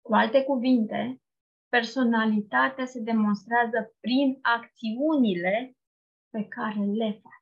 Cu 0.00 0.14
alte 0.14 0.44
cuvinte, 0.44 1.22
personalitatea 1.68 2.86
se 2.86 3.00
demonstrează 3.00 3.96
prin 4.00 4.38
acțiunile 4.42 5.76
pe 6.30 6.44
care 6.48 6.80
le 6.80 7.20
faci. 7.22 7.37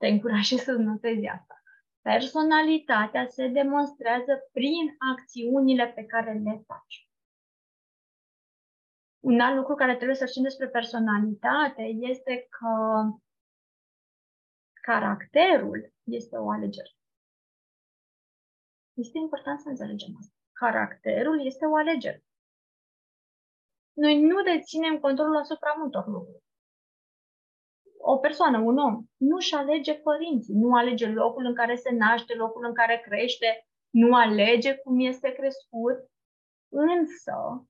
Te 0.00 0.06
încurajez 0.06 0.58
să 0.58 0.72
notezi 0.72 1.26
asta. 1.26 1.62
Personalitatea 2.00 3.26
se 3.26 3.48
demonstrează 3.48 4.48
prin 4.52 4.96
acțiunile 5.12 5.86
pe 5.86 6.04
care 6.04 6.32
le 6.32 6.62
faci. 6.66 7.08
Un 9.20 9.40
alt 9.40 9.56
lucru 9.56 9.74
care 9.74 9.96
trebuie 9.96 10.16
să 10.16 10.26
știm 10.26 10.42
despre 10.42 10.68
personalitate 10.68 11.82
este 11.82 12.46
că 12.48 13.02
caracterul 14.82 15.92
este 16.04 16.36
o 16.36 16.50
alegere. 16.50 16.90
Este 18.92 19.18
important 19.18 19.60
să 19.60 19.68
înțelegem 19.68 20.16
asta. 20.18 20.34
Caracterul 20.52 21.46
este 21.46 21.64
o 21.64 21.76
alegere. 21.76 22.24
Noi 23.92 24.20
nu 24.20 24.42
deținem 24.42 24.98
controlul 24.98 25.36
asupra 25.36 25.74
multor 25.78 26.06
lucruri. 26.06 26.42
O 28.02 28.16
persoană, 28.18 28.58
un 28.58 28.78
om, 28.78 29.04
nu-și 29.16 29.54
alege 29.54 29.94
părinții, 29.94 30.54
nu 30.54 30.74
alege 30.74 31.08
locul 31.08 31.44
în 31.44 31.54
care 31.54 31.74
se 31.74 31.90
naște, 31.90 32.34
locul 32.34 32.64
în 32.64 32.74
care 32.74 33.02
crește, 33.04 33.66
nu 33.90 34.14
alege 34.14 34.74
cum 34.74 35.00
este 35.00 35.32
crescut, 35.32 36.10
însă 36.68 37.66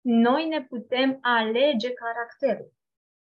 noi 0.00 0.48
ne 0.48 0.62
putem 0.62 1.18
alege 1.20 1.92
caracterul. 1.92 2.72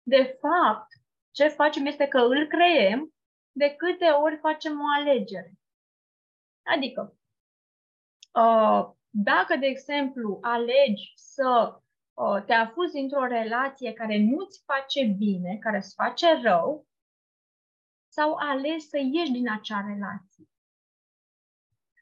De 0.03 0.37
fapt, 0.39 0.87
ce 1.31 1.47
facem 1.47 1.85
este 1.85 2.07
că 2.07 2.17
îl 2.17 2.47
creem 2.47 3.13
de 3.51 3.75
câte 3.77 4.05
ori 4.05 4.37
facem 4.37 4.79
o 4.79 5.01
alegere. 5.01 5.51
Adică, 6.63 7.17
uh, 8.33 8.89
dacă, 9.09 9.55
de 9.55 9.65
exemplu, 9.65 10.39
alegi 10.41 11.11
să 11.15 11.73
uh, 11.73 11.81
te 12.45 12.53
afuzi 12.53 12.97
într-o 12.97 13.25
relație 13.25 13.93
care 13.93 14.17
nu-ți 14.17 14.63
face 14.65 15.03
bine, 15.17 15.57
care 15.57 15.77
îți 15.77 15.93
face 15.93 16.41
rău, 16.41 16.87
sau 18.07 18.33
alegi 18.35 18.85
să 18.85 18.97
ieși 18.97 19.31
din 19.31 19.51
acea 19.51 19.81
relație. 19.81 20.45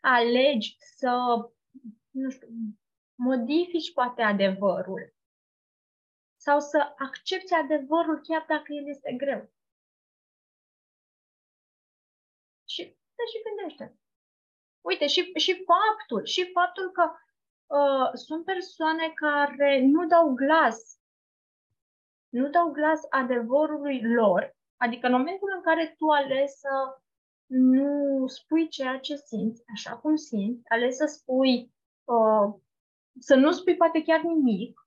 Alegi 0.02 0.76
să, 0.80 1.12
nu 2.10 2.30
știu, 2.30 2.48
modifici 3.16 3.94
poate 3.94 4.22
adevărul 4.22 5.16
sau 6.46 6.60
să 6.60 6.94
accepti 6.98 7.54
adevărul 7.54 8.22
chiar 8.22 8.46
dacă 8.48 8.74
el 8.74 8.88
este 8.88 9.14
greu. 9.14 9.54
Și 12.66 12.84
te 13.16 13.24
și 13.32 13.44
gândește. 13.44 14.00
Uite, 14.82 15.08
și, 15.08 15.22
și 15.36 15.64
faptul, 15.66 16.26
și 16.26 16.52
faptul 16.52 16.92
că 16.92 17.12
uh, 17.68 18.10
sunt 18.14 18.46
persoane 18.46 19.12
care 19.16 19.86
nu 19.86 20.06
dau 20.06 20.34
glas, 20.34 21.00
nu 22.30 22.50
dau 22.50 22.72
glas 22.72 23.02
adevărului 23.10 24.02
lor, 24.14 24.56
adică 24.78 25.06
în 25.06 25.12
momentul 25.12 25.54
în 25.56 25.62
care 25.62 25.96
tu 25.98 26.08
alegi 26.08 26.52
să 26.52 27.00
nu 27.46 28.28
spui 28.28 28.68
ceea 28.68 29.00
ce 29.00 29.16
simți, 29.16 29.64
așa 29.74 29.98
cum 29.98 30.16
simți, 30.16 30.62
alegi 30.70 30.96
să 30.96 31.06
spui 31.06 31.74
uh, 32.04 32.54
să 33.20 33.36
nu 33.36 33.52
spui 33.52 33.76
poate 33.76 34.04
chiar 34.04 34.22
nimic, 34.22 34.80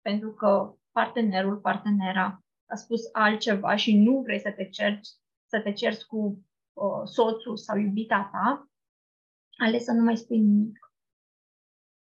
pentru 0.00 0.32
că 0.32 0.74
partenerul, 0.92 1.56
partenera 1.56 2.44
a 2.66 2.74
spus 2.74 3.00
altceva 3.12 3.76
și 3.76 3.98
nu 3.98 4.20
vrei 4.20 4.40
să 4.40 4.50
te 4.50 4.68
cerci, 4.68 5.08
să 5.46 5.60
te 5.60 5.72
cerți 5.72 6.06
cu 6.06 6.44
uh, 6.72 7.02
soțul 7.04 7.56
sau 7.56 7.76
iubita 7.76 8.28
ta, 8.32 8.70
ales 9.56 9.84
să 9.84 9.92
nu 9.92 10.02
mai 10.02 10.16
spui 10.16 10.38
nimic. 10.38 10.85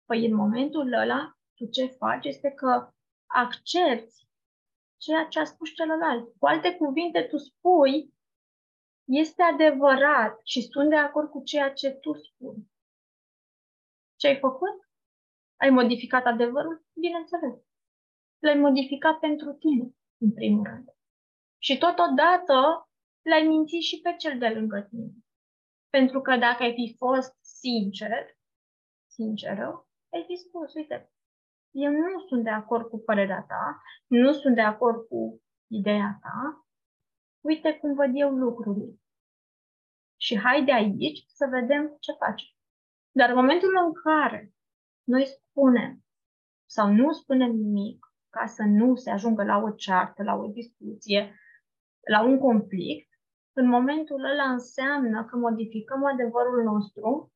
Păi 0.10 0.26
în 0.26 0.36
momentul 0.36 0.93
ăla, 0.93 1.38
tu 1.54 1.65
ce 1.65 1.86
faci 1.86 2.26
este 2.26 2.52
că 2.52 2.93
accepti 3.26 4.28
ceea 4.98 5.26
ce 5.26 5.39
a 5.39 5.43
spus 5.43 5.69
celălalt. 5.74 6.38
Cu 6.39 6.45
alte 6.45 6.76
cuvinte, 6.76 7.22
tu 7.22 7.38
spui, 7.38 8.13
este 9.08 9.41
adevărat 9.41 10.39
și 10.43 10.62
sunt 10.62 10.89
de 10.89 10.95
acord 10.95 11.30
cu 11.30 11.43
ceea 11.43 11.74
ce 11.74 11.89
tu 11.91 12.13
spui. 12.13 12.72
Ce 14.15 14.28
ai 14.28 14.39
făcut? 14.39 14.89
Ai 15.60 15.69
modificat 15.69 16.26
adevărul? 16.26 16.86
Bineînțeles. 17.00 17.56
L-ai 18.39 18.56
modificat 18.56 19.19
pentru 19.19 19.54
tine, 19.54 19.95
în 20.17 20.34
primul 20.34 20.63
rând. 20.63 20.89
Și 21.58 21.78
totodată 21.78 22.89
l-ai 23.22 23.48
mințit 23.48 23.82
și 23.82 24.02
pe 24.02 24.15
cel 24.17 24.39
de 24.39 24.48
lângă 24.48 24.88
tine. 24.89 25.12
Pentru 25.89 26.22
că 26.22 26.36
dacă 26.36 26.63
ai 26.63 26.74
fi 26.74 26.95
fost 26.98 27.38
sincer, 27.41 28.38
sinceră, 29.08 29.88
ai 30.13 30.24
fi 30.28 30.36
spus, 30.36 30.74
uite, 30.74 31.12
eu 31.72 31.91
nu 31.91 32.19
sunt 32.28 32.43
de 32.43 32.50
acord 32.50 32.89
cu 32.89 33.00
părerea 33.00 33.45
ta, 33.48 33.82
nu 34.08 34.34
sunt 34.34 34.56
de 34.56 34.62
acord 34.62 35.08
cu 35.08 35.41
ideea 35.67 36.19
ta, 36.22 36.67
uite 37.41 37.78
cum 37.78 37.93
văd 37.93 38.12
eu 38.13 38.30
lucrurile. 38.30 38.93
Și 40.17 40.39
hai 40.39 40.65
de 40.65 40.74
aici 40.74 41.24
să 41.28 41.48
vedem 41.50 41.98
ce 42.00 42.12
facem. 42.12 42.48
Dar 43.12 43.30
în 43.30 43.36
momentul 43.36 43.78
în 43.86 43.93
care 43.93 44.54
noi 45.04 45.26
spunem 45.26 46.04
sau 46.65 46.91
nu 46.91 47.12
spunem 47.12 47.52
nimic 47.52 48.06
ca 48.30 48.45
să 48.45 48.63
nu 48.63 48.95
se 48.95 49.10
ajungă 49.10 49.43
la 49.43 49.58
o 49.58 49.72
ceartă, 49.72 50.24
la 50.24 50.34
o 50.34 50.48
discuție, 50.48 51.39
la 52.10 52.24
un 52.24 52.39
conflict, 52.39 53.10
în 53.54 53.67
momentul 53.67 54.24
ăla 54.24 54.52
înseamnă 54.52 55.26
că 55.26 55.36
modificăm 55.36 56.06
adevărul 56.06 56.63
nostru 56.63 57.34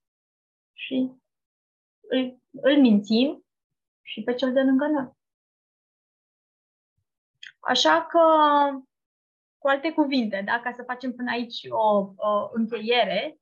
și 0.74 1.12
îl, 2.13 2.41
îl 2.52 2.80
mințim 2.80 3.45
și 4.02 4.23
pe 4.23 4.34
cel 4.34 4.54
de 4.54 4.62
lângă 4.62 4.86
noi. 4.86 5.12
Așa 7.60 8.06
că, 8.06 8.19
cu 9.58 9.67
alte 9.67 9.91
cuvinte, 9.91 10.41
da, 10.45 10.60
ca 10.60 10.71
să 10.71 10.84
facem 10.84 11.13
până 11.13 11.32
aici 11.32 11.67
o, 11.69 12.13
o 12.15 12.49
încheiere, 12.52 13.39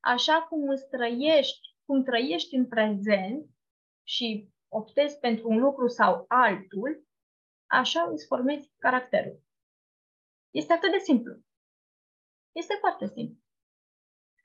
așa 0.00 0.42
cum 0.42 0.68
îți 0.68 0.88
trăiești, 0.88 1.76
cum 1.84 2.02
trăiești 2.02 2.54
în 2.54 2.68
prezent, 2.68 3.50
și 4.08 4.48
optezi 4.68 5.18
pentru 5.18 5.48
un 5.48 5.58
lucru 5.58 5.86
sau 5.86 6.24
altul, 6.28 7.06
așa 7.66 8.02
îți 8.02 8.26
formezi 8.26 8.72
caracterul. 8.78 9.42
Este 10.50 10.72
atât 10.72 10.90
de 10.90 10.98
simplu. 10.98 11.36
Este 12.52 12.74
foarte 12.80 13.06
simplu. 13.06 13.40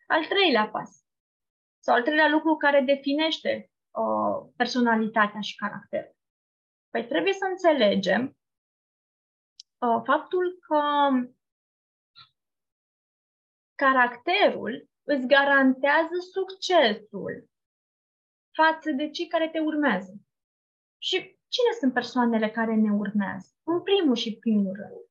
Al 0.07 0.25
treilea 0.25 0.69
pas, 0.69 1.05
sau 1.83 1.95
al 1.95 2.01
treilea 2.01 2.29
lucru 2.29 2.55
care 2.55 2.81
definește 2.81 3.71
uh, 3.91 4.51
personalitatea 4.55 5.41
și 5.41 5.55
caracterul. 5.55 6.15
Păi 6.89 7.07
trebuie 7.07 7.33
să 7.33 7.45
înțelegem 7.45 8.37
uh, 9.77 10.01
faptul 10.03 10.57
că 10.67 10.81
caracterul 13.75 14.89
îți 15.03 15.27
garantează 15.27 16.15
succesul 16.31 17.49
față 18.51 18.91
de 18.91 19.09
cei 19.09 19.27
care 19.27 19.49
te 19.49 19.59
urmează. 19.59 20.13
Și 20.97 21.17
cine 21.47 21.71
sunt 21.79 21.93
persoanele 21.93 22.49
care 22.49 22.75
ne 22.75 22.93
urmează? 22.93 23.49
În 23.63 23.81
primul 23.81 24.15
și 24.15 24.37
primul 24.39 24.75
rând. 24.75 25.09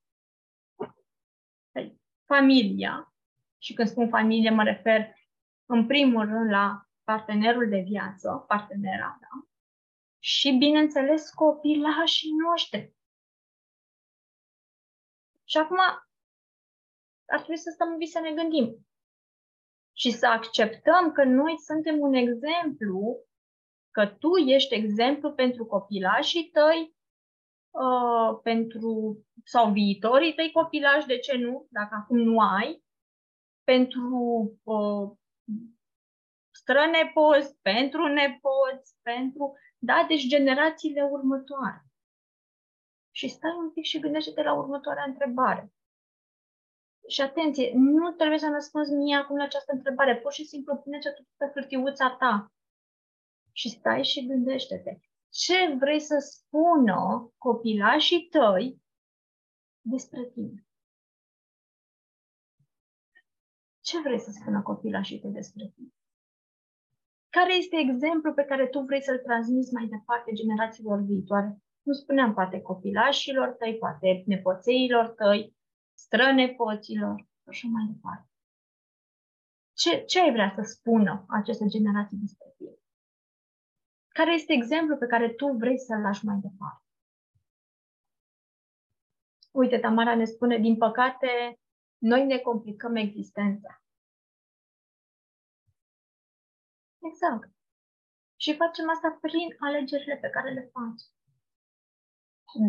Păi, 1.71 2.01
familia, 2.25 3.13
și 3.57 3.73
când 3.73 3.87
spun 3.87 4.09
familie 4.09 4.49
mă 4.49 4.63
refer 4.63 5.13
în 5.73 5.85
primul 5.87 6.25
rând 6.25 6.49
la 6.49 6.85
partenerul 7.03 7.69
de 7.69 7.79
viață, 7.79 8.43
partenera, 8.47 9.17
da? 9.21 9.47
Și, 10.19 10.51
bineînțeles, 10.51 11.29
copilașii 11.29 12.31
noștri. 12.31 12.95
Și 15.43 15.57
acum 15.57 15.77
ar 17.25 17.39
trebui 17.39 17.57
să 17.57 17.71
stăm 17.73 17.93
un 17.93 18.05
să 18.05 18.19
ne 18.19 18.33
gândim. 18.33 18.87
Și 19.93 20.11
să 20.11 20.27
acceptăm 20.27 21.11
că 21.11 21.23
noi 21.23 21.59
suntem 21.59 21.99
un 21.99 22.13
exemplu, 22.13 23.25
că 23.91 24.07
tu 24.07 24.35
ești 24.47 24.73
exemplu 24.73 25.33
pentru 25.33 25.65
copilașii 25.65 26.49
tăi, 26.49 26.95
uh, 27.69 28.39
pentru 28.43 29.23
sau 29.43 29.71
viitorii 29.71 30.33
tăi 30.33 30.51
copilași, 30.51 31.07
de 31.07 31.17
ce 31.17 31.37
nu, 31.37 31.67
dacă 31.69 31.95
acum 31.95 32.17
nu 32.17 32.39
ai, 32.39 32.83
pentru 33.63 34.15
uh, 34.63 35.19
strănepoți, 36.51 37.57
pentru 37.61 38.07
nepoți, 38.07 38.95
pentru, 39.01 39.57
da, 39.77 40.05
deci 40.07 40.27
generațiile 40.27 41.03
următoare. 41.03 41.85
Și 43.11 43.27
stai 43.27 43.55
un 43.57 43.71
pic 43.71 43.83
și 43.83 43.99
gândește-te 43.99 44.43
la 44.43 44.53
următoarea 44.53 45.03
întrebare. 45.03 45.73
Și 47.07 47.21
atenție, 47.21 47.71
nu 47.75 48.11
trebuie 48.11 48.37
să 48.37 48.49
răspunzi 48.53 48.93
mie 48.93 49.15
acum 49.15 49.37
la 49.37 49.43
această 49.43 49.73
întrebare, 49.73 50.17
pur 50.17 50.31
și 50.31 50.45
simplu 50.45 50.75
pune-ți 50.75 51.07
pe 51.37 51.51
hârtiuța 51.53 52.15
ta 52.15 52.53
și 53.51 53.69
stai 53.69 54.03
și 54.03 54.27
gândește-te. 54.27 54.99
Ce 55.29 55.75
vrei 55.79 55.99
să 55.99 56.17
spună 56.19 57.31
copilașii 57.37 58.27
tăi 58.27 58.81
despre 59.81 60.23
tine? 60.23 60.65
Ce 63.91 64.01
vrei 64.01 64.19
să 64.19 64.31
spună 64.31 64.61
copilașii 64.61 65.19
tăi 65.19 65.31
despre 65.31 65.71
tine? 65.75 65.93
Care 67.29 67.53
este 67.55 67.77
exemplul 67.77 68.33
pe 68.33 68.43
care 68.43 68.67
tu 68.67 68.79
vrei 68.79 69.01
să-l 69.01 69.17
transmiți 69.17 69.73
mai 69.73 69.87
departe 69.87 70.31
generațiilor 70.31 70.99
viitoare? 71.01 71.57
Nu 71.81 71.93
spuneam 71.93 72.33
poate 72.33 72.61
copilașilor 72.61 73.49
tăi, 73.49 73.77
poate 73.77 74.23
nepoțeilor 74.25 75.07
tăi, 75.09 75.55
strănepoților, 75.93 77.27
așa 77.43 77.67
mai 77.71 77.85
departe. 77.91 78.29
Ce, 79.73 80.03
ce 80.03 80.21
ai 80.21 80.31
vrea 80.31 80.53
să 80.55 80.61
spună 80.61 81.25
aceste 81.27 81.65
generații 81.65 82.17
despre 82.17 82.53
tine? 82.57 82.77
Care 84.07 84.33
este 84.33 84.53
exemplul 84.53 84.97
pe 84.97 85.07
care 85.07 85.29
tu 85.29 85.47
vrei 85.47 85.79
să-l 85.79 86.01
lași 86.01 86.25
mai 86.25 86.39
departe? 86.41 86.85
Uite, 89.51 89.77
Tamara 89.77 90.15
ne 90.15 90.25
spune, 90.25 90.57
din 90.57 90.77
păcate, 90.77 91.59
noi 91.97 92.25
ne 92.25 92.37
complicăm 92.37 92.95
existența. 92.95 93.80
Exact. 97.09 97.49
Și 98.35 98.55
facem 98.55 98.89
asta 98.89 99.17
prin 99.21 99.49
alegerile 99.59 100.15
pe 100.15 100.29
care 100.29 100.49
le 100.51 100.69
facem. 100.73 101.11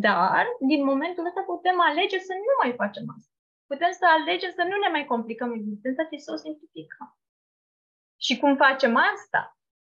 Dar, 0.01 0.47
din 0.61 0.85
momentul 0.85 1.27
ăsta, 1.27 1.43
putem 1.43 1.81
alege 1.81 2.19
să 2.19 2.33
nu 2.33 2.53
mai 2.63 2.73
facem 2.75 3.05
asta. 3.17 3.33
Putem 3.67 3.93
să 3.93 4.05
alegem 4.07 4.51
să 4.51 4.63
nu 4.63 4.77
ne 4.79 4.89
mai 4.91 5.05
complicăm 5.05 5.53
existența, 5.53 6.05
ci 6.05 6.21
să 6.21 6.33
o 6.33 6.37
simplificăm. 6.37 7.17
Și 8.21 8.39
cum 8.39 8.57
facem 8.57 8.97
asta? 8.97 9.41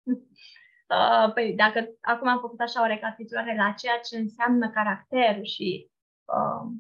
Uh, 0.88 1.34
păi, 1.34 1.54
dacă 1.54 1.90
acum 2.02 2.28
am 2.28 2.40
făcut 2.40 2.60
așa 2.60 2.82
o 2.82 2.86
recapitulare 2.86 3.56
la 3.56 3.72
ceea 3.72 4.00
ce 4.00 4.18
înseamnă 4.18 4.70
caracterul 4.70 5.44
și 5.44 5.90
uh, 6.26 6.72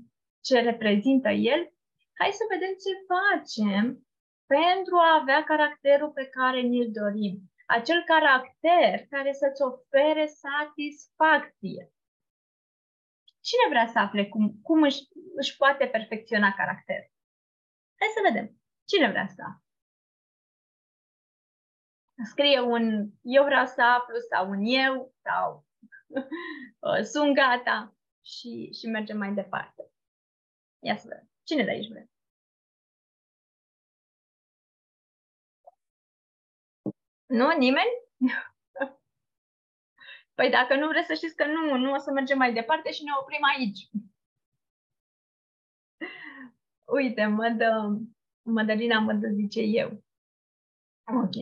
ce 0.41 0.59
reprezintă 0.59 1.29
el, 1.29 1.73
hai 2.19 2.31
să 2.31 2.43
vedem 2.49 2.73
ce 2.83 2.91
facem 3.13 4.07
pentru 4.45 4.95
a 4.95 5.19
avea 5.21 5.43
caracterul 5.43 6.09
pe 6.09 6.25
care 6.25 6.59
ni-l 6.61 6.91
dorim. 6.91 7.52
Acel 7.73 8.03
caracter 8.03 9.07
care 9.09 9.33
să-ți 9.33 9.61
ofere 9.61 10.25
satisfacție. 10.25 11.91
Cine 13.47 13.65
vrea 13.69 13.87
să 13.87 13.99
afle 13.99 14.29
cum, 14.29 14.59
cum 14.61 14.83
își, 14.83 14.99
își 15.35 15.57
poate 15.57 15.85
perfecționa 15.87 16.53
caracterul? 16.53 17.11
Hai 17.99 18.07
să 18.15 18.19
vedem. 18.31 18.61
Cine 18.85 19.09
vrea 19.09 19.27
să 19.27 19.41
afle? 19.41 19.67
Scrie 22.29 22.59
un 22.59 23.11
eu 23.21 23.43
vreau 23.43 23.65
să 23.65 23.81
aflu 23.81 24.15
sau 24.29 24.49
un 24.49 24.61
eu 24.63 25.13
sau 25.21 25.65
sunt 27.13 27.35
gata 27.35 27.95
și, 28.25 28.71
și 28.79 28.85
mergem 28.85 29.17
mai 29.17 29.33
departe. 29.33 29.91
Ia 30.79 30.97
să 30.97 31.07
vedem. 31.07 31.29
Cine 31.43 31.63
de 31.63 31.69
aici 31.69 31.89
vrea? 31.89 32.12
Nu? 37.33 37.57
Nimeni? 37.57 37.91
Păi 40.35 40.49
dacă 40.49 40.75
nu 40.75 40.87
vreți 40.87 41.07
să 41.07 41.13
știți 41.13 41.35
că 41.35 41.45
nu, 41.45 41.77
nu 41.77 41.91
o 41.91 41.97
să 41.97 42.11
mergem 42.11 42.37
mai 42.37 42.53
departe 42.53 42.91
și 42.91 43.03
ne 43.03 43.11
oprim 43.21 43.43
aici. 43.43 43.89
Uite, 46.97 47.25
mă 47.25 47.49
dă, 47.49 47.97
Mădălina 48.41 48.99
mă 48.99 49.13
dă 49.13 49.27
zice 49.27 49.61
eu. 49.61 50.03
Ok, 51.03 51.35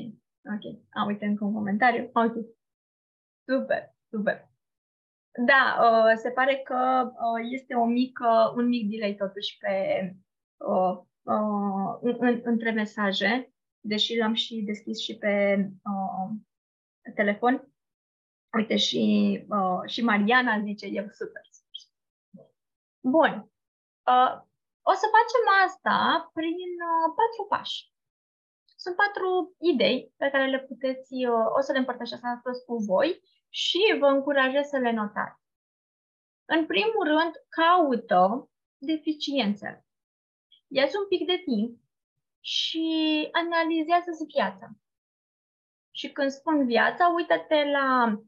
ok. 0.53 0.79
A, 0.89 1.05
uite 1.05 1.25
încă 1.25 1.45
un 1.45 1.53
comentariu. 1.53 2.09
Ok. 2.13 2.33
Super, 3.47 3.95
super. 4.09 4.49
Da, 5.45 5.77
uh, 5.81 6.17
se 6.17 6.29
pare 6.29 6.55
că 6.57 7.11
uh, 7.13 7.49
este 7.51 7.73
o 7.73 7.85
mică, 7.85 8.53
un 8.55 8.67
mic 8.67 8.89
delay 8.89 9.15
totuși 9.15 9.57
pe, 9.57 10.15
uh, 10.57 10.97
uh, 11.21 11.97
în, 12.01 12.41
între 12.43 12.71
mesaje, 12.71 13.50
deși 13.81 14.17
l-am 14.17 14.33
și 14.33 14.61
deschis 14.61 14.99
și 14.99 15.17
pe 15.17 15.55
uh, 15.83 16.29
telefon. 17.15 17.73
Uite, 18.57 18.77
și, 18.77 18.99
uh, 19.49 19.89
și 19.89 20.01
Mariana 20.03 20.63
zice, 20.63 20.85
e 20.85 21.09
super. 21.11 21.41
Bun. 22.99 23.51
Uh, 24.11 24.33
o 24.81 24.93
să 24.93 25.05
facem 25.17 25.43
asta 25.65 26.29
prin 26.33 26.69
uh, 26.91 27.07
patru 27.17 27.45
pași. 27.49 27.93
Sunt 28.75 28.95
patru 28.95 29.55
idei 29.59 30.13
pe 30.17 30.29
care 30.29 30.49
le 30.49 30.59
puteți, 30.59 31.13
uh, 31.13 31.45
o 31.57 31.61
să 31.61 31.71
le 31.71 31.77
împărtășesc 31.77 32.23
astăzi 32.23 32.65
cu 32.65 32.75
voi 32.75 33.21
și 33.49 33.95
vă 33.99 34.05
încurajez 34.05 34.65
să 34.67 34.77
le 34.77 34.91
notați. 34.91 35.41
În 36.45 36.65
primul 36.65 37.05
rând, 37.05 37.33
caută 37.49 38.49
deficiențele. 38.77 39.85
Ia-ți 40.67 40.97
un 40.97 41.07
pic 41.07 41.25
de 41.25 41.37
timp 41.45 41.79
și 42.41 43.29
analizează 43.31 44.09
viața. 44.33 44.71
Și 45.91 46.11
când 46.11 46.29
spun 46.29 46.65
viața, 46.65 47.07
uită-te 47.07 47.63
la 47.63 48.19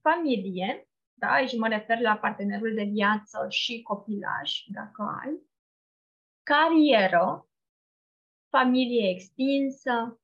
familie, 0.00 0.88
da, 1.12 1.32
aici 1.32 1.56
mă 1.56 1.68
refer 1.68 2.00
la 2.00 2.16
partenerul 2.16 2.74
de 2.74 2.82
viață 2.82 3.46
și 3.48 3.82
copilaș, 3.82 4.62
dacă 4.66 5.20
ai, 5.22 5.40
carieră, 6.42 7.48
familie 8.48 9.10
extinsă, 9.10 10.18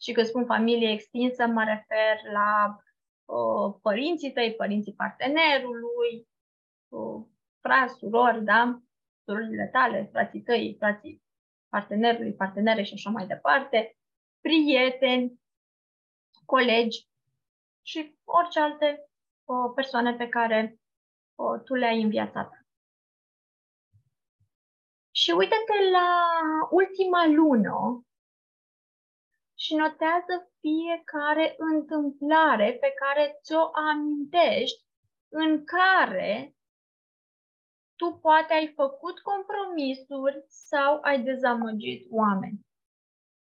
și 0.00 0.12
când 0.12 0.26
spun 0.26 0.44
familie 0.44 0.90
extinsă, 0.90 1.46
mă 1.46 1.64
refer 1.64 2.32
la 2.32 2.82
uh, 3.24 3.78
părinții 3.82 4.32
tăi, 4.32 4.54
părinții 4.54 4.94
partenerului, 4.94 6.28
uh, 6.88 7.26
frați, 7.60 7.94
surori, 7.94 8.44
da? 8.44 8.82
Surorile 9.24 9.68
tale, 9.72 10.08
frații 10.12 10.42
tăi, 10.42 10.76
frații 10.78 11.22
partenerului, 11.68 12.34
partenere 12.34 12.82
și 12.82 12.94
așa 12.94 13.10
mai 13.10 13.26
departe, 13.26 13.96
prieteni, 14.40 15.40
colegi 16.44 17.08
și 17.82 18.18
orice 18.24 18.60
alte 18.60 19.10
uh, 19.44 19.72
persoane 19.74 20.14
pe 20.14 20.28
care 20.28 20.80
uh, 21.34 21.62
tu 21.64 21.74
le-ai 21.74 22.02
în 22.02 22.08
viața 22.08 22.44
ta. 22.44 22.62
Și 25.10 25.30
uite-te 25.30 25.90
la 25.90 26.08
ultima 26.70 27.26
lună 27.26 28.02
și 29.58 29.74
notează 29.74 30.50
fiecare 30.60 31.54
întâmplare 31.58 32.72
pe 32.72 32.92
care 32.96 33.38
ți-o 33.42 33.70
amintești 33.72 34.84
în 35.28 35.64
care 35.64 36.56
tu 38.00 38.18
poate 38.26 38.52
ai 38.52 38.72
făcut 38.80 39.16
compromisuri 39.20 40.44
sau 40.48 40.98
ai 41.02 41.22
dezamăgit 41.22 42.06
oameni. 42.10 42.60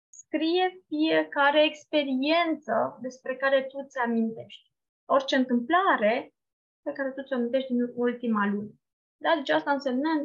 Scrie 0.10 0.66
fiecare 0.88 1.64
experiență 1.64 2.98
despre 3.02 3.36
care 3.36 3.60
tu 3.62 3.78
ți 3.88 3.98
amintești. 3.98 4.72
Orice 5.06 5.36
întâmplare 5.36 6.34
pe 6.82 6.92
care 6.92 7.10
tu 7.12 7.22
ți-o 7.24 7.36
amintești 7.36 7.72
în 7.72 7.92
ultima 7.96 8.46
lună. 8.54 8.74
Da? 9.18 9.32
Deci 9.36 9.50
asta 9.50 9.72
însemnând 9.72 10.24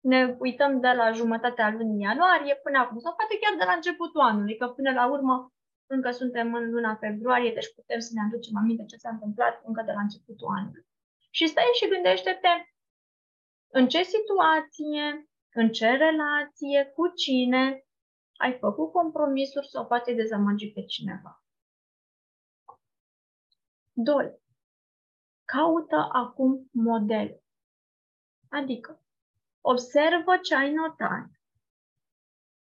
ne 0.00 0.36
uităm 0.38 0.80
de 0.80 0.92
la 1.00 1.10
jumătatea 1.10 1.70
lunii 1.70 2.04
ianuarie 2.08 2.54
până 2.54 2.78
acum, 2.78 2.98
sau 2.98 3.14
poate 3.14 3.38
chiar 3.40 3.54
de 3.58 3.64
la 3.64 3.72
începutul 3.72 4.20
anului, 4.20 4.56
că 4.56 4.66
până 4.68 4.90
la 4.92 5.10
urmă 5.10 5.52
încă 5.86 6.10
suntem 6.10 6.54
în 6.54 6.70
luna 6.70 6.94
februarie, 6.94 7.52
deci 7.52 7.74
putem 7.74 8.00
să 8.06 8.10
ne 8.14 8.22
aducem 8.26 8.56
aminte 8.56 8.84
ce 8.84 8.96
s-a 8.96 9.10
întâmplat 9.10 9.54
încă 9.64 9.82
de 9.86 9.92
la 9.92 10.00
începutul 10.00 10.48
anului. 10.58 10.86
Și 11.30 11.46
stai 11.46 11.78
și 11.78 11.88
gândește-te 11.88 12.52
în 13.74 13.88
ce 13.88 14.02
situație, 14.02 15.28
în 15.52 15.72
ce 15.72 15.86
relație, 15.86 16.92
cu 16.94 17.08
cine 17.08 17.86
ai 18.36 18.58
făcut 18.58 18.92
compromisuri 18.92 19.68
sau 19.68 19.86
poate 19.86 20.12
dezamăgi 20.14 20.72
pe 20.72 20.84
cineva. 20.84 21.44
2. 23.92 24.40
Caută 25.44 26.08
acum 26.12 26.68
model. 26.72 27.42
Adică, 28.48 29.04
observă 29.60 30.36
ce 30.42 30.54
ai 30.54 30.72
notat 30.72 31.26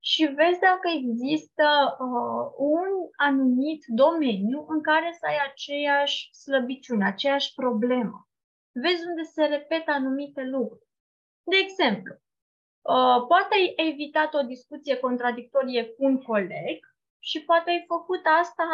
și 0.00 0.24
vezi 0.24 0.60
dacă 0.60 0.88
există 0.96 1.96
uh, 1.98 2.52
un 2.56 2.88
anumit 3.16 3.84
domeniu 3.86 4.64
în 4.68 4.82
care 4.82 5.16
să 5.18 5.26
ai 5.26 5.38
aceeași 5.50 6.34
slăbiciune, 6.34 7.04
aceeași 7.06 7.54
problemă. 7.54 8.28
Vezi 8.72 9.06
unde 9.06 9.22
se 9.22 9.44
repetă 9.44 9.90
anumite 9.90 10.42
lucruri. 10.42 10.83
De 11.44 11.56
exemplu, 11.56 12.14
uh, 12.14 13.26
poate 13.28 13.54
ai 13.54 13.74
evitat 13.76 14.34
o 14.34 14.42
discuție 14.42 14.96
contradictorie 14.96 15.84
cu 15.84 16.04
un 16.04 16.22
coleg 16.22 16.78
și 17.18 17.44
poate 17.44 17.70
ai 17.70 17.84
făcut 17.86 18.20
asta 18.40 18.64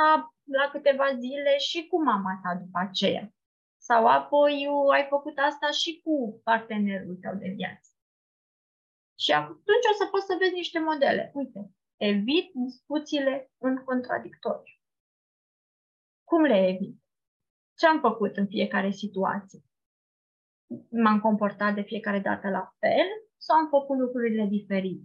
la 0.44 0.70
câteva 0.70 1.14
zile 1.14 1.58
și 1.58 1.86
cu 1.86 2.02
mama 2.02 2.40
ta 2.42 2.54
după 2.54 2.78
aceea. 2.78 3.32
Sau 3.76 4.06
apoi 4.06 4.68
ai 4.92 5.06
făcut 5.08 5.38
asta 5.38 5.70
și 5.70 6.00
cu 6.04 6.40
partenerul 6.44 7.16
tău 7.20 7.34
de 7.34 7.48
viață. 7.48 7.90
Și 9.18 9.32
atunci 9.32 9.90
o 9.92 9.94
să 9.94 10.06
poți 10.10 10.26
să 10.26 10.36
vezi 10.38 10.54
niște 10.54 10.78
modele. 10.78 11.30
Uite, 11.34 11.70
evit 11.96 12.50
discuțiile 12.54 13.50
în 13.58 13.84
contradictoriu. 13.84 14.74
Cum 16.24 16.42
le 16.42 16.68
evit? 16.68 16.96
Ce 17.74 17.86
am 17.86 18.00
făcut 18.00 18.36
în 18.36 18.46
fiecare 18.46 18.90
situație? 18.90 19.60
M-am 20.90 21.20
comportat 21.20 21.74
de 21.74 21.82
fiecare 21.82 22.18
dată 22.18 22.48
la 22.48 22.74
fel 22.78 23.06
sau 23.36 23.56
am 23.58 23.68
făcut 23.68 23.98
lucrurile 23.98 24.44
diferite? 24.44 25.04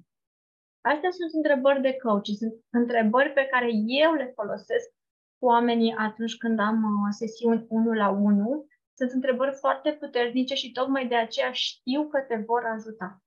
Astea 0.81 1.11
sunt 1.11 1.33
întrebări 1.33 1.81
de 1.81 1.97
coach, 2.03 2.27
sunt 2.37 2.53
întrebări 2.69 3.33
pe 3.33 3.47
care 3.51 3.69
eu 3.85 4.13
le 4.13 4.31
folosesc 4.35 4.89
cu 5.37 5.45
oamenii 5.45 5.93
atunci 5.97 6.37
când 6.37 6.59
am 6.59 6.83
uh, 6.83 7.09
sesiuni 7.09 7.65
1 7.69 7.93
la 7.93 8.09
1. 8.09 8.67
Sunt 8.93 9.11
întrebări 9.11 9.55
foarte 9.55 9.93
puternice 9.93 10.53
și 10.53 10.71
tocmai 10.71 11.07
de 11.07 11.15
aceea 11.15 11.51
știu 11.51 12.07
că 12.07 12.19
te 12.19 12.35
vor 12.35 12.63
ajuta. 12.65 13.23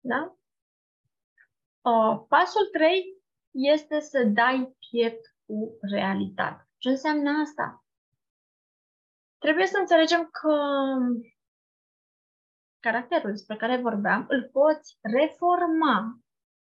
Da? 0.00 0.36
Uh, 1.80 2.24
pasul 2.28 2.66
3 2.72 3.22
este 3.50 4.00
să 4.00 4.24
dai 4.24 4.76
piept 4.90 5.36
cu 5.46 5.78
realitatea. 5.80 6.68
Ce 6.76 6.88
înseamnă 6.88 7.30
asta? 7.30 7.85
Trebuie 9.38 9.66
să 9.66 9.78
înțelegem 9.78 10.28
că 10.30 10.56
caracterul 12.80 13.30
despre 13.30 13.56
care 13.56 13.80
vorbeam 13.80 14.24
îl 14.28 14.48
poți 14.52 14.98
reforma 15.00 16.20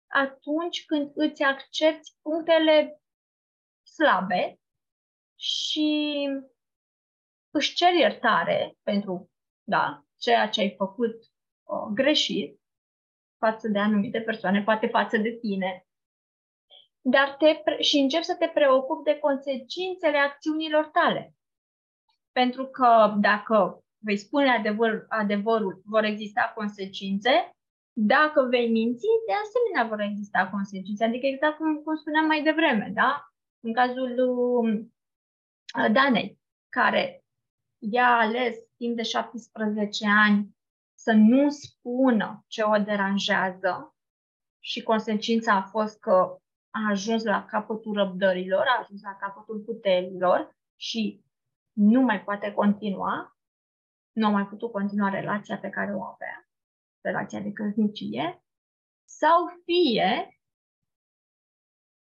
atunci 0.07 0.85
când 0.85 1.11
îți 1.15 1.43
accepti 1.43 2.11
punctele 2.23 3.03
slabe 3.83 4.61
și 5.39 6.29
își 7.51 7.75
ceri 7.75 7.99
iertare 7.99 8.79
pentru 8.83 9.31
da, 9.63 10.05
ceea 10.17 10.49
ce 10.49 10.61
ai 10.61 10.75
făcut 10.77 11.15
uh, 11.15 11.93
greșit 11.95 12.61
față 13.39 13.69
de 13.69 13.79
anumite 13.79 14.21
persoane, 14.21 14.63
poate 14.63 14.87
față 14.87 15.17
de 15.17 15.31
tine, 15.31 15.87
dar 17.01 17.37
te 17.37 17.61
pre- 17.65 17.83
și 17.83 17.97
începi 17.99 18.25
să 18.25 18.37
te 18.37 18.49
preocupi 18.49 19.05
de 19.05 19.19
consecințele 19.19 20.19
acțiunilor 20.19 20.87
tale. 20.87 21.35
Pentru 22.33 22.67
că 22.67 23.15
dacă 23.21 23.85
vei 23.99 24.17
spune 24.17 24.51
adevăr, 24.51 25.07
adevărul, 25.09 25.83
vor 25.85 26.05
exista 26.05 26.53
consecințe, 26.55 27.51
dacă 27.93 28.47
vei 28.51 28.71
minți, 28.71 29.07
de 29.27 29.33
asemenea 29.33 29.97
vor 29.97 30.01
exista 30.01 30.49
consecințe. 30.49 31.05
Adică 31.05 31.27
exact 31.27 31.57
cum, 31.57 31.77
cum 31.77 31.97
spuneam 31.97 32.27
mai 32.27 32.43
devreme, 32.43 32.91
da? 32.95 33.31
În 33.61 33.73
cazul 33.73 34.15
lui 34.15 34.93
Danei, 35.93 36.39
care 36.69 37.25
i-a 37.79 38.19
ales 38.19 38.57
timp 38.77 38.97
de 38.97 39.03
17 39.03 40.07
ani 40.09 40.57
să 40.95 41.13
nu 41.13 41.51
spună 41.51 42.45
ce 42.47 42.63
o 42.63 42.79
deranjează 42.79 43.95
și 44.63 44.83
consecința 44.83 45.55
a 45.55 45.63
fost 45.63 46.01
că 46.01 46.37
a 46.71 46.89
ajuns 46.91 47.25
la 47.25 47.45
capătul 47.45 47.95
răbdărilor, 47.95 48.65
a 48.67 48.81
ajuns 48.81 49.03
la 49.03 49.17
capătul 49.21 49.59
puterilor 49.59 50.57
și 50.77 51.25
nu 51.73 52.01
mai 52.01 52.23
poate 52.25 52.53
continua, 52.53 53.37
nu 54.13 54.27
a 54.27 54.31
mai 54.31 54.47
putut 54.47 54.73
continua 54.73 55.09
relația 55.09 55.59
pe 55.59 55.71
care 55.71 55.95
o 55.95 56.03
avea, 56.03 56.49
relația 57.01 57.41
de 57.41 57.53
căsnicie, 57.53 58.45
sau 59.05 59.47
fie 59.65 60.41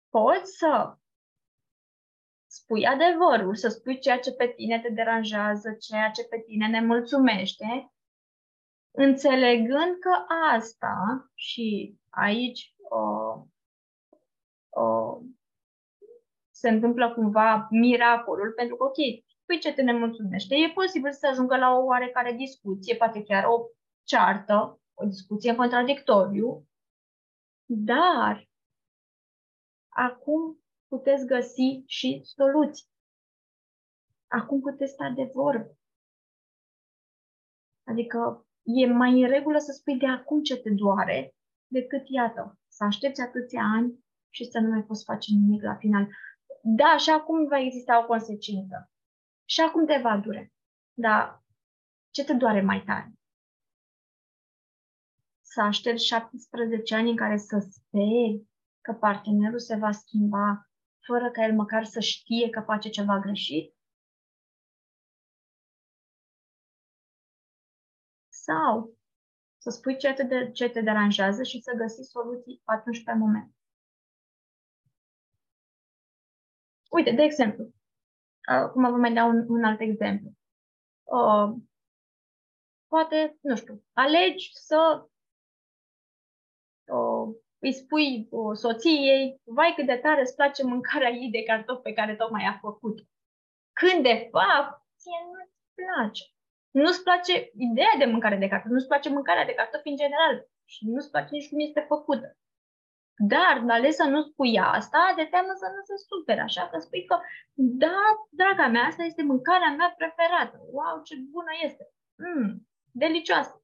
poți 0.09 0.57
să 0.57 0.97
spui 2.47 2.87
adevărul, 2.87 3.55
să 3.55 3.69
spui 3.69 3.99
ceea 3.99 4.19
ce 4.19 4.33
pe 4.33 4.47
tine 4.57 4.81
te 4.81 4.89
deranjează, 4.89 5.73
ceea 5.73 6.11
ce 6.11 6.25
pe 6.25 6.43
tine 6.47 6.67
ne 6.67 6.81
mulțumește 6.81 7.93
înțelegând 8.91 9.99
că 10.01 10.25
asta 10.53 11.27
și 11.35 11.99
aici 12.09 12.75
uh, 12.77 13.43
uh, 14.69 15.27
se 16.51 16.69
întâmplă 16.69 17.15
cumva 17.15 17.67
miracolul, 17.71 18.53
pentru 18.53 18.77
că, 18.77 18.85
ok, 18.85 18.97
păi 19.53 19.61
ce 19.61 19.73
te 19.73 19.83
nemulțumește? 19.83 20.55
E 20.55 20.73
posibil 20.73 21.13
să 21.13 21.27
ajungă 21.27 21.57
la 21.57 21.71
o 21.71 21.85
oarecare 21.85 22.33
discuție, 22.33 22.97
poate 22.97 23.23
chiar 23.23 23.45
o 23.45 23.67
ceartă, 24.03 24.81
o 24.95 25.05
discuție 25.05 25.51
în 25.51 25.57
contradictoriu, 25.57 26.69
dar 27.65 28.49
acum 29.89 30.63
puteți 30.89 31.27
găsi 31.27 31.83
și 31.87 32.21
soluții. 32.25 32.87
Acum 34.29 34.61
puteți 34.61 34.93
sta 34.93 35.13
de 35.17 35.31
vorbă. 35.35 35.77
Adică 37.85 38.47
e 38.63 38.87
mai 38.87 39.23
în 39.23 39.29
regulă 39.29 39.59
să 39.59 39.73
spui 39.73 39.99
de 39.99 40.07
acum 40.07 40.43
ce 40.43 40.57
te 40.57 40.71
doare 40.71 41.35
decât, 41.67 42.03
iată, 42.09 42.59
să 42.69 42.85
aștepți 42.85 43.21
atâția 43.21 43.63
ani 43.63 44.05
și 44.31 44.45
să 44.45 44.59
nu 44.59 44.69
mai 44.69 44.83
poți 44.83 45.05
face 45.05 45.33
nimic 45.33 45.63
la 45.63 45.75
final. 45.75 46.09
Da, 46.63 46.97
și 46.97 47.11
acum 47.11 47.47
va 47.47 47.59
exista 47.59 48.03
o 48.03 48.07
consecință. 48.07 48.92
Și 49.53 49.61
acum 49.61 49.87
te 49.87 49.99
va 50.03 50.17
dure. 50.19 50.53
Dar 50.95 51.43
ce 52.11 52.25
te 52.25 52.33
doare 52.33 52.63
mai 52.63 52.83
tare? 52.83 53.13
Să 55.41 55.61
aștepți 55.61 56.07
17 56.07 56.95
ani 56.95 57.11
în 57.11 57.17
care 57.17 57.37
să 57.37 57.59
speri 57.71 58.47
că 58.81 58.93
partenerul 58.93 59.59
se 59.59 59.77
va 59.77 59.91
schimba 59.91 60.71
fără 61.07 61.31
ca 61.31 61.45
el 61.45 61.55
măcar 61.55 61.85
să 61.85 62.01
știe 62.01 62.51
că 62.51 62.61
face 62.61 62.89
ceva 62.89 63.19
greșit? 63.19 63.75
sau 68.29 68.99
să 69.59 69.71
spui 69.71 69.97
ce 69.97 70.13
te, 70.13 70.23
de, 70.23 70.51
ce 70.51 70.69
te 70.69 70.81
deranjează 70.81 71.43
și 71.43 71.61
să 71.61 71.73
găsi 71.77 72.03
soluții 72.03 72.63
atunci 72.65 73.03
pe 73.03 73.13
moment. 73.13 73.55
Uite, 76.91 77.11
de 77.11 77.23
exemplu, 77.23 77.73
acum 78.43 78.91
vă 78.91 78.97
mai 78.97 79.13
dau 79.13 79.29
un, 79.29 79.45
un 79.49 79.65
alt 79.65 79.81
exemplu. 79.81 80.31
Uh, 81.03 81.57
poate, 82.87 83.39
nu 83.41 83.57
știu, 83.57 83.85
alegi 83.93 84.51
să 84.53 85.07
uh, 86.85 87.37
îi 87.59 87.73
spui 87.73 88.29
uh, 88.31 88.57
soției, 88.57 89.41
vai 89.45 89.73
cât 89.77 89.87
de 89.87 89.97
tare 89.97 90.21
îți 90.21 90.35
place 90.35 90.65
mâncarea 90.65 91.11
ei 91.11 91.31
de 91.31 91.43
cartofi 91.43 91.83
pe 91.83 91.93
care 91.93 92.17
tocmai 92.17 92.45
a 92.45 92.59
făcut. 92.61 92.99
Când 93.73 94.03
de 94.03 94.29
fapt, 94.31 94.83
ție 94.97 95.19
nu-ți 95.31 95.75
place 95.75 96.33
nu-ți 96.73 97.03
place 97.03 97.51
ideea 97.57 97.95
de 97.99 98.05
mâncare 98.05 98.37
de 98.37 98.49
cartofi, 98.49 98.73
nu-ți 98.73 98.87
place 98.87 99.09
mâncarea 99.09 99.45
de 99.45 99.55
cartofi 99.55 99.89
în 99.89 99.97
general 99.97 100.49
și 100.65 100.89
nu-ți 100.89 101.11
place 101.11 101.29
nici 101.31 101.49
cum 101.49 101.61
este 101.61 101.85
făcută. 101.89 102.37
Dar 103.17 103.65
ales 103.69 103.95
să 103.95 104.05
nu 104.05 104.23
spui 104.23 104.59
asta, 104.59 105.13
de 105.17 105.25
teamă 105.25 105.53
să 105.55 105.67
nu 105.75 105.83
se 105.85 105.97
supere, 106.09 106.41
așa 106.41 106.69
că 106.69 106.79
spui 106.79 107.05
că, 107.05 107.21
da, 107.55 108.03
draga 108.31 108.67
mea, 108.67 108.85
asta 108.85 109.03
este 109.03 109.23
mâncarea 109.23 109.71
mea 109.71 109.95
preferată. 109.97 110.57
Wow, 110.71 111.03
ce 111.03 111.15
bună 111.31 111.53
este! 111.63 111.85
Mm, 112.17 112.69
delicioasă! 112.93 113.63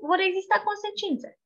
Vor 0.00 0.18
exista 0.18 0.62
consecințe. 0.68 1.38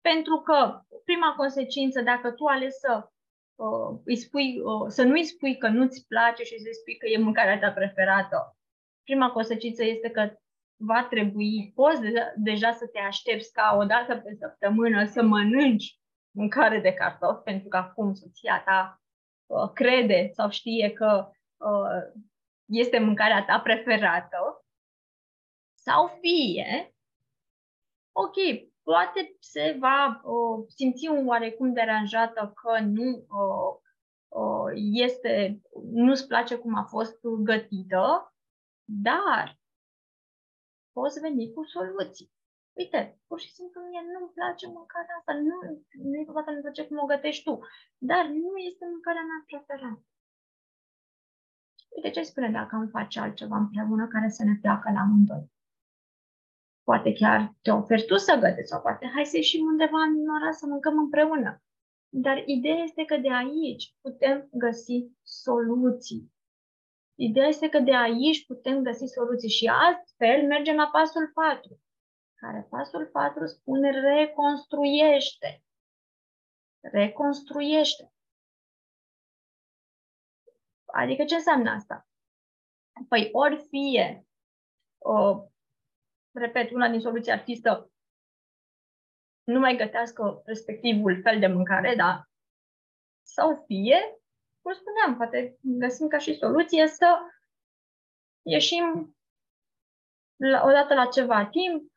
Pentru 0.00 0.36
că 0.40 0.80
prima 1.04 1.34
consecință, 1.34 2.00
dacă 2.00 2.30
tu 2.30 2.44
ales 2.44 2.78
să 2.78 3.08
uh, 3.54 4.00
îi 4.04 4.16
spui, 4.16 4.60
uh, 4.60 4.86
să 4.88 5.02
nu 5.02 5.12
îi 5.12 5.24
spui 5.24 5.58
că 5.58 5.68
nu-ți 5.68 6.06
place 6.06 6.42
și 6.42 6.58
să-i 6.58 6.74
spui 6.80 6.96
că 6.96 7.06
e 7.06 7.18
mâncarea 7.18 7.58
ta 7.58 7.70
preferată, 7.70 8.54
Prima 9.10 9.30
consecință 9.30 9.84
este 9.84 10.10
că 10.10 10.22
va 10.82 11.06
trebui, 11.10 11.72
poți 11.74 12.00
deja, 12.00 12.32
deja 12.36 12.72
să 12.72 12.86
te 12.86 12.98
aștepți 12.98 13.52
ca 13.52 13.76
o 13.78 13.84
dată 13.84 14.16
pe 14.16 14.34
săptămână 14.38 15.04
să 15.04 15.22
mănânci 15.22 15.98
mâncare 16.30 16.80
de 16.80 16.92
cartofi, 16.92 17.42
pentru 17.42 17.68
că 17.68 17.76
acum 17.76 18.14
soția 18.14 18.62
ta 18.64 19.02
uh, 19.46 19.70
crede 19.72 20.30
sau 20.32 20.50
știe 20.50 20.90
că 20.90 21.30
uh, 21.56 22.22
este 22.64 22.98
mâncarea 22.98 23.44
ta 23.44 23.60
preferată, 23.60 24.64
sau 25.74 26.18
fie, 26.20 26.94
ok, 28.12 28.34
poate 28.82 29.36
se 29.38 29.76
va 29.80 30.20
uh, 30.24 30.64
simți 30.68 31.08
un 31.08 31.26
oarecum 31.26 31.72
deranjată 31.72 32.52
că 32.54 32.80
nu 32.80 33.08
uh, 33.10 33.78
uh, 34.28 34.72
este, 34.92 35.60
nu-ți 35.92 36.26
place 36.26 36.56
cum 36.56 36.74
a 36.74 36.84
fost 36.84 37.18
gătită, 37.22 38.34
dar 38.84 39.59
poți 40.92 41.20
veni 41.20 41.52
cu 41.52 41.62
soluții. 41.64 42.32
Uite, 42.72 43.00
pur 43.26 43.38
și 43.40 43.50
simplu 43.52 43.80
mie 43.80 44.02
nu-mi 44.12 44.34
place 44.38 44.66
mâncarea 44.66 45.14
asta, 45.18 45.32
nu, 45.48 45.56
nu 46.08 46.14
e 46.16 46.28
vorba 46.28 46.44
că 46.44 46.50
nu 46.50 46.60
place 46.60 46.86
cum 46.86 46.98
o 46.98 47.10
gătești 47.12 47.44
tu, 47.44 47.54
dar 48.10 48.24
nu 48.26 48.56
este 48.68 48.84
mâncarea 48.92 49.24
mea 49.30 49.40
preferată. 49.46 50.04
Uite 51.94 52.10
ce 52.10 52.22
spune 52.22 52.50
dacă 52.50 52.74
am 52.74 52.88
face 52.88 53.20
altceva 53.20 53.56
împreună 53.56 54.06
care 54.06 54.28
să 54.28 54.44
ne 54.44 54.54
placă 54.60 54.90
la 54.92 55.00
amândoi. 55.00 55.50
Poate 56.82 57.12
chiar 57.12 57.54
te 57.62 57.70
oferi 57.70 58.06
tu 58.06 58.16
să 58.16 58.38
gătești 58.40 58.70
sau 58.70 58.80
poate 58.80 59.10
hai 59.14 59.24
să 59.24 59.36
ieșim 59.36 59.64
undeva 59.66 60.00
în 60.02 60.28
oraș 60.36 60.54
să 60.54 60.66
mâncăm 60.66 60.98
împreună. 60.98 61.62
Dar 62.08 62.42
ideea 62.46 62.82
este 62.82 63.04
că 63.04 63.16
de 63.16 63.32
aici 63.32 63.94
putem 64.00 64.48
găsi 64.52 65.10
soluții. 65.22 66.32
Ideea 67.22 67.46
este 67.46 67.68
că 67.68 67.78
de 67.78 67.94
aici 67.94 68.46
putem 68.46 68.82
găsi 68.82 69.06
soluții 69.06 69.48
și 69.48 69.66
astfel 69.66 70.46
mergem 70.46 70.76
la 70.76 70.88
pasul 70.92 71.30
4, 71.34 71.80
care 72.34 72.66
pasul 72.70 73.06
4 73.06 73.46
spune 73.46 73.90
reconstruiește. 73.90 75.64
Reconstruiește. 76.80 78.12
Adică 80.84 81.24
ce 81.24 81.34
înseamnă 81.34 81.70
asta? 81.70 82.08
Păi 83.08 83.28
ori 83.32 83.66
fie, 83.68 84.26
o, 84.98 85.44
repet, 86.32 86.70
una 86.70 86.88
din 86.88 87.00
soluții 87.00 87.32
ar 87.32 87.42
fi 87.42 87.54
să 87.54 87.90
nu 89.44 89.58
mai 89.58 89.76
gătească 89.76 90.42
respectivul 90.44 91.20
fel 91.22 91.38
de 91.38 91.46
mâncare, 91.46 91.94
da? 91.94 92.24
Sau 93.22 93.64
fie, 93.66 94.19
cum 94.62 94.72
spuneam, 94.72 95.16
poate 95.16 95.58
găsim 95.60 96.08
ca 96.08 96.18
și 96.18 96.38
soluție 96.38 96.86
să 96.86 97.18
ieșim 98.42 99.16
la, 100.36 100.62
odată 100.64 100.94
la 100.94 101.06
ceva 101.06 101.46
timp, 101.46 101.92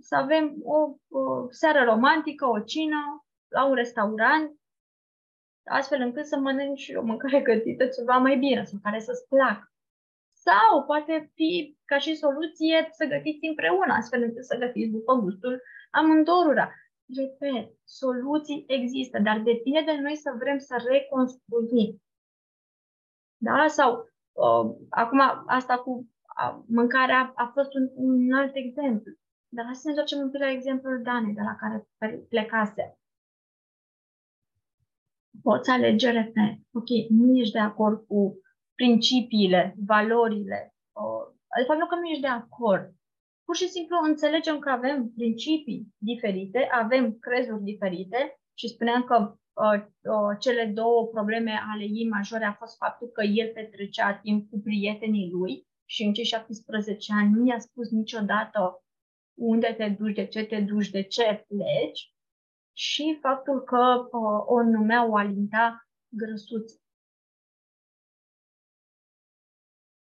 să 0.00 0.16
avem 0.16 0.56
o, 0.62 0.96
o 1.18 1.50
seară 1.50 1.84
romantică, 1.84 2.46
o 2.46 2.60
cină, 2.60 3.26
la 3.48 3.64
un 3.64 3.74
restaurant, 3.74 4.60
astfel 5.64 6.00
încât 6.00 6.26
să 6.26 6.36
mănânci 6.36 6.92
o 6.96 7.02
mâncare 7.02 7.40
gătită 7.40 7.86
ceva 7.86 8.16
mai 8.16 8.36
bine 8.36 8.64
sau 8.64 8.78
care 8.82 9.00
să-ți 9.00 9.28
placă. 9.28 9.72
Sau 10.32 10.84
poate 10.84 11.30
fi 11.34 11.78
ca 11.84 11.98
și 11.98 12.16
soluție 12.16 12.88
să 12.90 13.04
gătiți 13.04 13.46
împreună, 13.46 13.92
astfel 13.92 14.22
încât 14.22 14.44
să 14.44 14.56
gătiți 14.56 14.90
după 14.90 15.14
gustul 15.14 15.62
amândorura. 15.90 16.72
Repet, 17.16 17.72
soluții 17.84 18.64
există, 18.68 19.18
dar 19.18 19.38
depinde 19.38 19.82
de 19.84 20.00
noi 20.00 20.16
să 20.16 20.34
vrem 20.38 20.58
să 20.58 20.84
reconstruim. 20.88 22.02
Da? 23.36 23.66
Sau 23.66 24.10
uh, 24.32 24.76
acum 24.88 25.20
asta 25.46 25.78
cu 25.78 25.90
uh, 25.90 26.58
mâncarea 26.66 27.32
a 27.34 27.50
fost 27.54 27.74
un, 27.74 27.90
un 27.94 28.32
alt 28.32 28.54
exemplu. 28.54 29.12
Dar 29.48 29.64
hai 29.64 29.74
să 29.74 29.82
ne 29.84 29.90
întoarcem 29.90 30.18
un 30.18 30.30
pic 30.30 30.40
la 30.40 30.50
exemplul 30.50 31.02
Danei, 31.02 31.34
de 31.34 31.40
la 31.40 31.56
care 31.56 31.88
plecase. 32.28 32.98
Poți 35.42 35.70
alege, 35.70 36.10
repet, 36.10 36.58
ok, 36.72 36.88
nu 37.08 37.38
ești 37.38 37.52
de 37.52 37.58
acord 37.58 38.06
cu 38.06 38.40
principiile, 38.74 39.74
valorile, 39.86 40.74
uh, 40.92 41.34
de 41.58 41.64
fapt 41.66 41.78
nu 41.78 41.86
că 41.86 41.94
nu 41.94 42.06
ești 42.06 42.22
de 42.22 42.26
acord, 42.26 42.94
Pur 43.48 43.56
și 43.56 43.68
simplu 43.68 43.96
înțelegem 44.02 44.58
că 44.58 44.70
avem 44.70 45.12
principii 45.16 45.86
diferite, 45.98 46.68
avem 46.72 47.18
crezuri 47.18 47.62
diferite 47.62 48.40
și 48.54 48.68
spuneam 48.68 49.02
că 49.04 49.16
uh, 49.16 49.82
uh, 49.84 50.36
cele 50.38 50.64
două 50.64 51.06
probleme 51.06 51.52
ale 51.72 51.82
ei 51.82 52.08
majore 52.08 52.44
a 52.44 52.52
fost 52.52 52.76
faptul 52.76 53.08
că 53.08 53.22
el 53.22 53.50
petrecea 53.52 54.14
timp 54.14 54.50
cu 54.50 54.60
prietenii 54.60 55.30
lui 55.30 55.66
și 55.84 56.02
în 56.02 56.12
cei 56.12 56.24
17 56.24 57.12
ani 57.12 57.32
nu 57.34 57.46
i-a 57.46 57.58
spus 57.58 57.90
niciodată 57.90 58.84
unde 59.34 59.74
te 59.78 59.88
duci, 59.88 60.14
de 60.14 60.26
ce 60.26 60.44
te 60.44 60.60
duci, 60.60 60.90
de 60.90 61.02
ce 61.02 61.44
pleci 61.48 62.12
și 62.72 63.18
faptul 63.20 63.60
că 63.60 64.08
uh, 64.10 64.42
o 64.46 64.62
numeau 64.62 65.14
Alinta 65.14 65.88
grăsuță. 66.08 66.80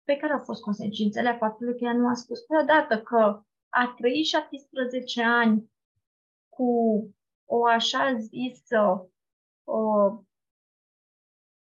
Pe 0.06 0.18
care 0.18 0.34
au 0.34 0.44
fost 0.44 0.62
consecințele 0.62 1.38
faptului 1.40 1.78
că 1.78 1.84
ea 1.84 1.94
nu 1.94 2.08
a 2.08 2.14
spus 2.14 2.40
odată 2.48 3.02
că 3.02 3.44
a 3.70 3.94
trăit 3.98 4.26
17 4.26 5.24
ani 5.24 5.72
cu 6.50 6.70
o 7.46 7.66
așa 7.66 8.18
zisă 8.18 9.10
o 9.64 9.84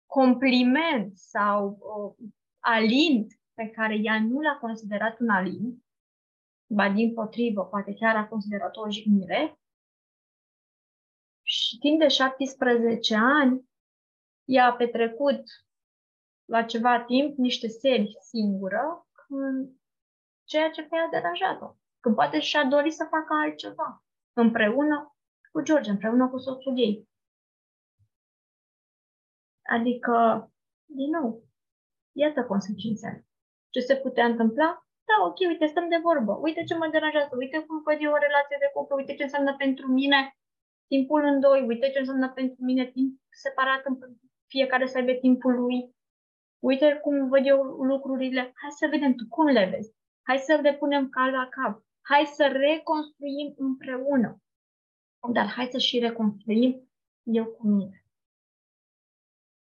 compliment 0.06 1.16
sau 1.16 1.78
o 1.80 2.14
alint 2.58 3.32
pe 3.54 3.68
care 3.68 3.94
ea 4.02 4.20
nu 4.20 4.40
l-a 4.40 4.58
considerat 4.60 5.20
un 5.20 5.28
alint, 5.28 5.84
ba 6.66 6.88
din 6.88 7.14
potrivă, 7.14 7.64
poate 7.64 7.94
chiar 7.94 8.16
a 8.16 8.28
considerat 8.28 8.76
o 8.76 8.90
jignire, 8.90 9.60
și 11.42 11.78
timp 11.78 11.98
de 11.98 12.08
17 12.08 13.14
ani, 13.14 13.68
ea 14.44 14.66
a 14.66 14.76
petrecut 14.76 15.42
la 16.50 16.62
ceva 16.62 17.04
timp 17.04 17.36
niște 17.36 17.68
seri 17.68 18.16
singură, 18.20 19.06
când 19.12 19.72
ceea 20.44 20.70
ce 20.70 20.82
pe 20.82 20.96
ea 20.96 21.08
deranjat-o. 21.10 21.74
Când 22.00 22.14
poate 22.14 22.40
și-a 22.40 22.64
dorit 22.64 22.92
să 22.92 23.04
facă 23.04 23.32
altceva, 23.44 24.04
împreună 24.32 25.16
cu 25.52 25.60
George, 25.62 25.90
împreună 25.90 26.28
cu 26.28 26.38
soțul 26.38 26.78
ei. 26.78 27.08
Adică, 29.62 30.14
din 30.84 31.10
nou, 31.10 31.42
iată 32.12 32.44
consecințele. 32.44 33.26
Ce 33.70 33.80
se 33.80 33.96
putea 33.96 34.24
întâmpla? 34.24 34.84
Da, 35.08 35.26
ok, 35.26 35.38
uite, 35.48 35.66
stăm 35.66 35.88
de 35.88 36.00
vorbă. 36.02 36.32
Uite 36.32 36.64
ce 36.64 36.74
mă 36.76 36.88
deranjează. 36.90 37.36
Uite 37.36 37.58
cum 37.66 37.82
văd 37.82 37.98
eu 38.00 38.12
o 38.12 38.24
relație 38.26 38.56
de 38.60 38.70
cuplu. 38.74 38.96
Uite 38.96 39.14
ce 39.14 39.22
înseamnă 39.22 39.54
pentru 39.56 39.86
mine 39.86 40.38
timpul 40.86 41.24
în 41.24 41.40
doi. 41.40 41.66
Uite 41.66 41.90
ce 41.90 41.98
înseamnă 41.98 42.28
pentru 42.32 42.64
mine 42.64 42.84
timp 42.86 43.20
separat. 43.30 43.82
Fiecare 44.46 44.86
să 44.86 44.98
aibă 44.98 45.12
timpul 45.12 45.54
lui 45.60 45.94
uite 46.60 46.98
cum 47.02 47.28
văd 47.28 47.46
eu 47.46 47.62
lucrurile, 47.62 48.40
hai 48.40 48.70
să 48.70 48.86
vedem 48.90 49.14
tu 49.14 49.26
cum 49.28 49.46
le 49.46 49.68
vezi, 49.74 49.94
hai 50.22 50.38
să 50.38 50.58
le 50.62 50.74
punem 50.74 51.08
cal 51.08 51.30
la 51.30 51.48
cap, 51.48 51.84
hai 52.00 52.24
să 52.24 52.46
reconstruim 52.46 53.54
împreună. 53.56 54.42
Dar 55.32 55.46
hai 55.46 55.68
să 55.70 55.78
și 55.78 55.98
reconstruim 55.98 56.90
eu 57.22 57.46
cu 57.46 57.66
mine. 57.66 58.04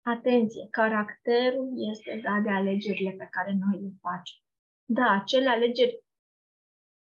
Atenție, 0.01 0.67
caracterul 0.71 1.73
este 1.91 2.21
dat 2.23 2.41
de 2.41 2.49
alegerile 2.49 3.11
pe 3.11 3.27
care 3.31 3.53
noi 3.53 3.81
le 3.81 3.89
facem. 4.01 4.37
Da, 4.85 5.11
acele 5.11 5.49
alegeri 5.49 6.03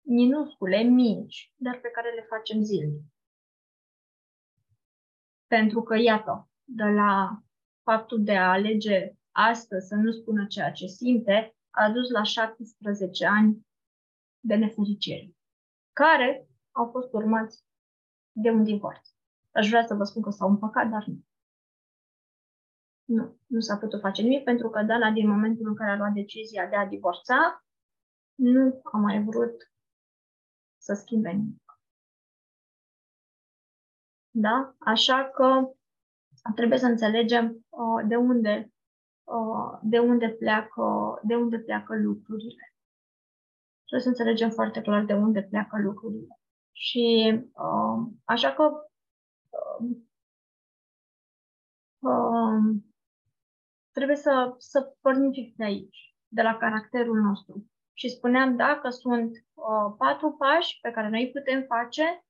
minuscule, 0.01 0.81
mici, 0.81 1.53
dar 1.55 1.79
pe 1.79 1.89
care 1.89 2.13
le 2.13 2.25
facem 2.29 2.63
zilnic. 2.63 3.03
Pentru 5.47 5.81
că, 5.81 5.95
iată, 5.95 6.49
de 6.63 6.83
la 6.83 7.41
faptul 7.83 8.23
de 8.23 8.37
a 8.37 8.51
alege 8.51 9.13
astăzi 9.37 9.87
să 9.87 9.95
nu 9.95 10.11
spună 10.11 10.45
ceea 10.45 10.71
ce 10.71 10.85
simte, 10.85 11.55
a 11.69 11.91
dus 11.91 12.09
la 12.09 12.23
17 12.23 13.25
ani 13.25 13.67
de 14.39 14.55
nefericire, 14.55 15.35
care 15.93 16.47
au 16.71 16.89
fost 16.91 17.13
urmați 17.13 17.63
de 18.31 18.49
un 18.49 18.63
divorț. 18.63 19.09
Aș 19.51 19.69
vrea 19.69 19.85
să 19.85 19.93
vă 19.93 20.03
spun 20.03 20.21
că 20.21 20.29
s-au 20.29 20.49
împăcat, 20.49 20.89
dar 20.89 21.05
nu. 21.05 21.25
Nu, 23.03 23.39
nu 23.45 23.59
s-a 23.59 23.77
putut 23.77 23.99
face 23.99 24.21
nimic 24.21 24.43
pentru 24.43 24.69
că 24.69 24.83
Dana, 24.83 25.11
din 25.11 25.27
momentul 25.29 25.67
în 25.67 25.75
care 25.75 25.91
a 25.91 25.95
luat 25.95 26.13
decizia 26.13 26.67
de 26.67 26.75
a 26.75 26.85
divorța, 26.85 27.65
nu 28.35 28.79
a 28.83 28.97
mai 28.97 29.23
vrut 29.23 29.71
să 30.77 30.93
schimbe 30.93 31.29
nimic. 31.29 31.79
Da? 34.31 34.75
Așa 34.79 35.29
că 35.29 35.71
trebuie 36.55 36.79
să 36.79 36.85
înțelegem 36.85 37.65
uh, 37.69 38.07
de 38.07 38.15
unde 38.15 38.71
Uh, 38.71 38.76
de 39.81 39.99
unde 39.99 40.29
pleacă, 40.29 41.19
de 41.23 41.35
unde 41.35 41.59
pleacă 41.59 41.95
lucrurile. 41.95 42.75
Trebuie 43.85 44.01
să 44.01 44.07
înțelegem 44.07 44.49
foarte 44.49 44.81
clar 44.81 45.05
de 45.05 45.13
unde 45.13 45.43
pleacă 45.43 45.77
lucrurile. 45.79 46.39
Și 46.71 47.33
uh, 47.53 48.11
așa 48.23 48.53
că 48.53 48.63
uh, 49.49 49.97
uh, 51.99 52.81
trebuie 53.91 54.15
să, 54.15 54.55
să 54.57 54.95
pornim 55.01 55.31
fix 55.31 55.55
de 55.55 55.63
aici, 55.63 56.15
de 56.27 56.41
la 56.41 56.57
caracterul 56.57 57.17
nostru. 57.17 57.65
Și 57.93 58.09
spuneam, 58.09 58.55
da, 58.55 58.79
că 58.79 58.89
sunt 58.89 59.31
uh, 59.53 59.95
patru 59.97 60.31
pași 60.31 60.79
pe 60.81 60.91
care 60.91 61.09
noi 61.09 61.31
putem 61.33 61.63
face. 61.63 62.25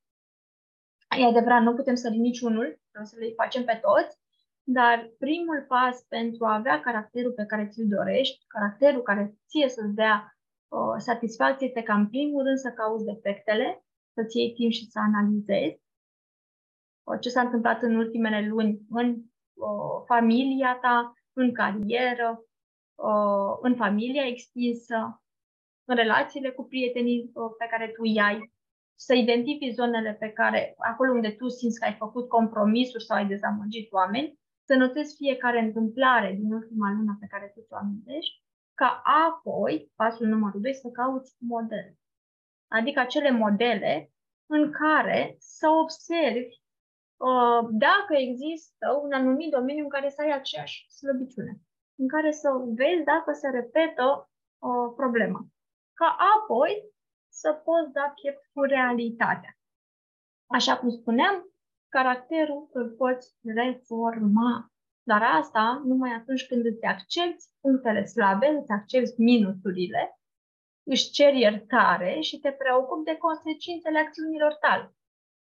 E 1.18 1.26
adevărat, 1.26 1.62
nu 1.62 1.74
putem 1.74 1.96
să 1.96 2.10
niciunul, 2.10 2.80
trebuie 2.90 3.12
să 3.12 3.16
le 3.20 3.34
facem 3.36 3.64
pe 3.64 3.76
toți, 3.82 4.18
dar 4.70 5.12
primul 5.18 5.66
pas 5.68 6.06
pentru 6.08 6.46
a 6.46 6.54
avea 6.54 6.80
caracterul 6.80 7.32
pe 7.32 7.46
care 7.46 7.68
ți-l 7.68 7.88
dorești, 7.88 8.46
caracterul 8.48 9.02
care 9.02 9.36
ție 9.48 9.70
să-ți 9.70 9.96
dea 9.96 10.38
uh, 10.68 10.96
satisfacție, 10.98 11.68
este 11.68 11.84
ca 11.84 11.94
în 11.94 12.08
primul 12.08 12.44
rând 12.44 12.58
să 12.58 12.72
cauți 12.72 13.06
defectele, 13.06 13.86
să-ți 14.14 14.38
iei 14.38 14.54
timp 14.54 14.72
și 14.72 14.90
să 14.90 15.00
analizezi 15.00 15.82
uh, 17.04 17.20
ce 17.20 17.30
s-a 17.30 17.42
întâmplat 17.42 17.82
în 17.82 17.96
ultimele 17.96 18.48
luni 18.48 18.80
în 18.90 19.10
uh, 19.54 20.04
familia 20.06 20.78
ta, 20.82 21.14
în 21.34 21.54
carieră, 21.54 22.46
uh, 22.96 23.58
în 23.62 23.76
familia 23.76 24.26
extinsă, 24.26 25.22
în 25.86 25.96
relațiile 25.96 26.50
cu 26.52 26.64
prietenii 26.64 27.32
uh, 27.34 27.52
pe 27.58 27.66
care 27.70 27.88
tu 27.88 28.02
îi 28.04 28.20
ai, 28.20 28.54
să 28.96 29.14
identifici 29.14 29.74
zonele 29.74 30.14
pe 30.14 30.30
care, 30.30 30.76
acolo 30.78 31.12
unde 31.12 31.32
tu 31.32 31.48
simți 31.48 31.80
că 31.80 31.86
ai 31.86 31.94
făcut 31.94 32.28
compromisuri 32.28 33.04
sau 33.04 33.18
ai 33.18 33.28
dezamăgit 33.28 33.92
oameni, 33.92 34.40
să 34.68 34.76
notezi 34.76 35.16
fiecare 35.16 35.60
întâmplare 35.60 36.32
din 36.34 36.54
ultima 36.54 36.92
lună 36.92 37.18
pe 37.20 37.28
care 37.28 37.52
tu 37.54 37.62
ți-o 37.62 37.76
amintești, 37.76 38.44
ca 38.74 39.02
apoi, 39.28 39.92
pasul 39.96 40.28
numărul 40.28 40.62
2, 40.62 40.74
să 40.74 40.90
cauți 40.90 41.36
modele. 41.40 41.98
Adică 42.68 43.00
acele 43.00 43.32
modele 43.32 44.12
în 44.46 44.72
care 44.72 45.36
să 45.40 45.68
observi 45.70 46.56
uh, 47.18 47.68
dacă 47.72 48.14
există 48.16 48.88
un 49.04 49.12
anumit 49.12 49.52
domeniu 49.52 49.84
în 49.84 49.90
care 49.90 50.10
să 50.10 50.22
ai 50.22 50.32
aceeași 50.32 50.92
slăbiciune, 50.92 51.62
în 51.96 52.08
care 52.08 52.32
să 52.32 52.50
vezi 52.76 53.04
dacă 53.04 53.32
se 53.32 53.50
repetă 53.50 54.30
uh, 54.58 54.94
problema. 54.96 55.48
Ca 55.94 56.18
apoi 56.36 56.94
să 57.30 57.54
poți 57.54 57.92
da 57.92 58.14
piept 58.22 58.50
cu 58.54 58.62
realitatea. 58.62 59.58
Așa 60.48 60.78
cum 60.78 60.90
spuneam, 60.90 61.52
caracterul 61.90 62.70
îl 62.74 62.90
poți 62.90 63.36
reforma. 63.42 64.72
Dar 65.04 65.24
asta 65.24 65.82
numai 65.86 66.12
atunci 66.12 66.48
când 66.48 66.66
îți 66.66 66.84
accepti 66.84 67.46
punctele 67.62 68.06
slabe, 68.06 68.48
îți 68.48 68.72
accepti 68.72 69.22
minusurile, 69.22 70.20
își 70.84 71.12
ceri 71.12 71.40
iertare 71.40 72.20
și 72.20 72.40
te 72.40 72.52
preocupi 72.52 73.04
de 73.04 73.18
consecințele 73.18 74.00
acțiunilor 74.00 74.54
tale. 74.54 74.96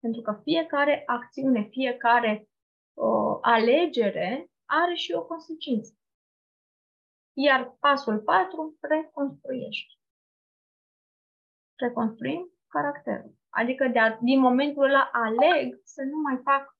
Pentru 0.00 0.20
că 0.22 0.40
fiecare 0.42 1.02
acțiune, 1.06 1.62
fiecare 1.70 2.48
uh, 2.94 3.38
alegere 3.40 4.50
are 4.64 4.94
și 4.94 5.12
o 5.12 5.24
consecință. 5.24 5.92
Iar 7.32 7.76
pasul 7.80 8.18
4, 8.18 8.76
reconstruiești. 8.80 9.98
Reconstruim 11.74 12.52
caracterul. 12.68 13.34
Adică 13.54 13.88
de 13.88 13.98
a, 13.98 14.18
din 14.20 14.40
momentul 14.40 14.82
ăla 14.82 15.10
aleg 15.12 15.80
să 15.84 16.02
nu 16.02 16.20
mai 16.20 16.40
fac 16.44 16.76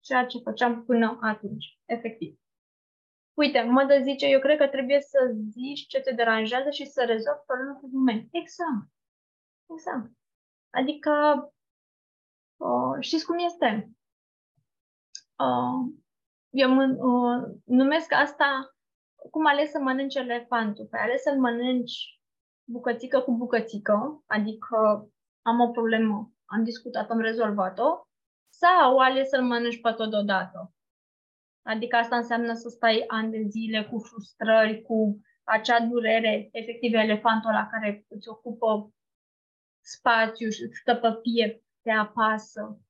ceea 0.00 0.26
ce 0.26 0.38
făceam 0.38 0.84
până 0.84 1.18
atunci, 1.20 1.78
efectiv. 1.84 2.38
Uite, 3.34 3.62
mă 3.62 3.84
dă 3.84 4.00
zice, 4.02 4.26
eu 4.26 4.40
cred 4.40 4.58
că 4.58 4.68
trebuie 4.68 5.00
să 5.00 5.18
zici 5.50 5.86
ce 5.86 6.00
te 6.00 6.14
deranjează 6.14 6.70
și 6.70 6.86
să 6.86 7.04
rezolvi 7.04 7.44
problema 7.46 7.74
cu 7.74 7.88
moment. 7.92 8.28
Exact. 8.30 8.88
Exact. 9.66 10.10
Adică, 10.70 11.12
uh, 12.56 12.96
știți 13.00 13.26
cum 13.26 13.38
este? 13.38 13.90
Uh, 15.38 15.94
eu 16.50 16.70
mă, 16.70 16.84
uh, 16.84 17.56
numesc 17.64 18.12
asta 18.12 18.76
cum 19.30 19.46
ales 19.46 19.70
să 19.70 19.78
mănânci 19.78 20.14
elefantul. 20.14 20.86
Păi 20.86 21.00
ales 21.00 21.22
să-l 21.22 21.38
mănânci 21.38 22.20
bucățică 22.64 23.20
cu 23.20 23.32
bucățică, 23.32 24.22
adică 24.26 25.08
am 25.48 25.60
o 25.60 25.70
problemă, 25.70 26.32
am 26.44 26.64
discutat, 26.64 27.10
am 27.10 27.20
rezolvat-o, 27.20 28.06
sau 28.48 28.98
ales 28.98 29.28
să-l 29.28 29.42
mănânci 29.42 29.80
pe 29.80 29.92
tot 29.92 30.12
odată. 30.12 30.74
Adică 31.62 31.96
asta 31.96 32.16
înseamnă 32.16 32.54
să 32.54 32.68
stai 32.68 33.04
ani 33.06 33.30
de 33.30 33.42
zile 33.42 33.84
cu 33.84 33.98
frustrări, 33.98 34.82
cu 34.82 35.20
acea 35.44 35.80
durere, 35.80 36.48
efectiv 36.52 36.94
elefantul 36.94 37.50
la 37.50 37.68
care 37.70 38.04
îți 38.08 38.28
ocupă 38.28 38.94
spațiu 39.80 40.48
și 40.48 40.62
îți 40.62 40.78
stă 40.78 40.94
pe 40.94 41.12
piept, 41.22 41.64
te 41.82 41.90
apasă. 41.90 42.80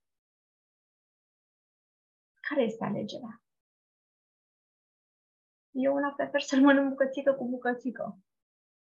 Care 2.49 2.63
este 2.63 2.85
alegerea? 2.85 3.43
Eu 5.71 5.95
una 5.95 6.13
prefer 6.17 6.41
să-l 6.41 6.61
mănânc 6.61 6.89
bucățică 6.89 7.33
cu 7.33 7.49
bucățică 7.49 8.19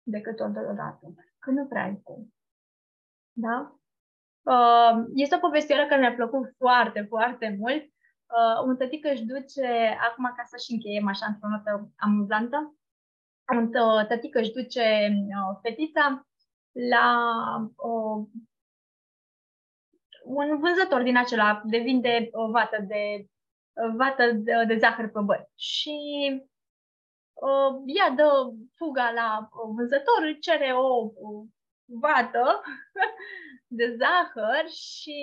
decât 0.03 0.36
tot 0.36 0.53
deodată, 0.53 1.13
că 1.39 1.51
nu 1.51 1.67
prea 1.67 1.84
ai 1.84 2.01
cum. 2.03 2.34
Da? 3.34 3.75
Uh, 4.41 5.05
este 5.13 5.36
o 5.36 5.39
povestioară 5.39 5.86
care 5.88 6.01
mi-a 6.01 6.13
plăcut 6.13 6.53
foarte, 6.57 7.05
foarte 7.09 7.55
mult. 7.59 7.84
Uh, 7.84 8.65
un 8.65 8.77
tătic 8.77 9.05
își 9.05 9.23
duce, 9.23 9.97
acum 10.09 10.34
ca 10.36 10.43
să-și 10.45 10.71
încheiem 10.71 11.07
așa 11.07 11.25
într-o 11.25 11.47
notă 11.47 11.91
amuzantă, 11.95 12.75
un 13.53 13.71
tătic 14.07 14.36
își 14.36 14.51
duce 14.51 15.09
uh, 15.11 15.57
fetița 15.61 16.27
la 16.89 17.15
uh, 17.75 18.27
un 20.23 20.59
vânzător 20.59 21.01
din 21.01 21.17
acela 21.17 21.61
de 21.65 21.77
vinde 21.77 22.29
o 22.31 22.51
vată 22.51 22.86
de, 22.88 23.27
vată 23.97 24.31
de, 24.31 24.51
de 24.67 24.77
zahăr 24.77 25.09
pe 25.09 25.19
băr. 25.19 25.49
Și 25.55 25.97
uh, 27.34 27.81
ea 27.86 28.09
dă 28.09 28.29
fuga 28.75 29.11
la 29.11 29.49
vânzător, 29.75 30.21
îi 30.21 30.39
cere 30.39 30.71
o, 30.71 30.88
o 30.97 31.45
vată 31.99 32.63
de 33.77 33.95
zahăr 33.95 34.69
și 34.69 35.17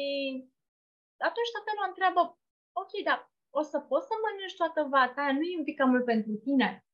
atunci 1.17 1.53
toată 1.53 1.71
lumea 1.73 1.89
întreabă, 1.89 2.39
ok, 2.73 2.93
dar 3.05 3.31
o 3.51 3.63
să 3.63 3.81
poți 3.81 4.07
să 4.07 4.15
mănânci 4.23 4.57
toată 4.57 4.83
vata 4.83 5.23
aia? 5.23 5.33
Nu 5.33 5.43
e 5.43 5.59
un 5.59 5.65
pic 5.65 5.77
cam 5.77 5.91
mult 5.91 6.05
pentru 6.05 6.33
tine? 6.33 6.85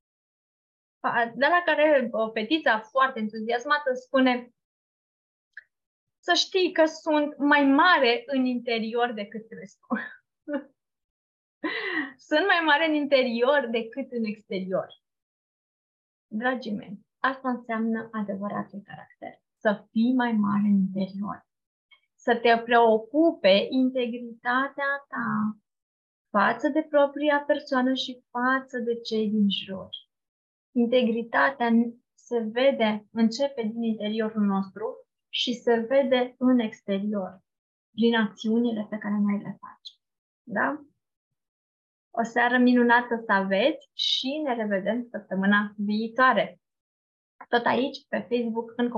De 1.35 1.47
la 1.47 1.63
care 1.65 2.11
fetița 2.33 2.81
foarte 2.81 3.19
entuziasmată 3.19 3.95
spune, 3.95 4.51
să 6.19 6.33
știi 6.35 6.73
că 6.73 6.85
sunt 6.85 7.37
mai 7.37 7.65
mare 7.65 8.23
în 8.27 8.45
interior 8.45 9.13
decât 9.13 9.49
crezi 9.49 9.79
tu. 9.79 9.95
sunt 12.29 12.47
mai 12.47 12.61
mare 12.65 12.87
în 12.87 12.95
interior 12.95 13.67
decât 13.67 14.13
în 14.13 14.25
exterior. 14.25 14.95
Dragii 16.27 16.73
mei, 16.73 16.99
asta 17.19 17.49
înseamnă 17.49 18.09
adevăratul 18.13 18.83
caracter. 18.85 19.46
Să 19.59 19.87
fii 19.91 20.15
mai 20.15 20.33
mare 20.33 20.67
în 20.67 20.75
interior. 20.75 21.47
Să 22.15 22.37
te 22.43 22.63
preocupe 22.65 23.67
integritatea 23.71 25.07
ta 25.09 25.57
față 26.31 26.69
de 26.69 26.83
propria 26.83 27.39
persoană 27.47 27.95
și 27.95 28.25
față 28.31 28.79
de 28.79 28.95
cei 29.01 29.29
din 29.31 29.47
jur. 29.49 29.89
Integritatea 30.73 31.71
se 32.15 32.39
vede, 32.39 33.07
începe 33.13 33.63
din 33.63 33.83
interiorul 33.83 34.43
nostru 34.43 35.07
și 35.29 35.53
se 35.53 35.75
vede 35.75 36.35
în 36.39 36.59
exterior, 36.59 37.43
prin 37.91 38.15
acțiunile 38.15 38.87
pe 38.91 38.99
care 38.99 39.15
noi 39.21 39.39
le 39.39 39.59
facem. 39.61 39.97
Da? 40.43 40.85
O 42.11 42.23
seară 42.23 42.59
minunată 42.59 43.23
să 43.27 43.33
aveți 43.33 43.91
și 43.93 44.41
ne 44.45 44.55
revedem 44.55 45.07
săptămâna 45.11 45.75
viitoare. 45.77 46.61
Tot 47.49 47.65
aici, 47.65 48.07
pe 48.09 48.27
Facebook, 48.31 48.73
în 48.77 48.89
comunitate. 48.89 48.95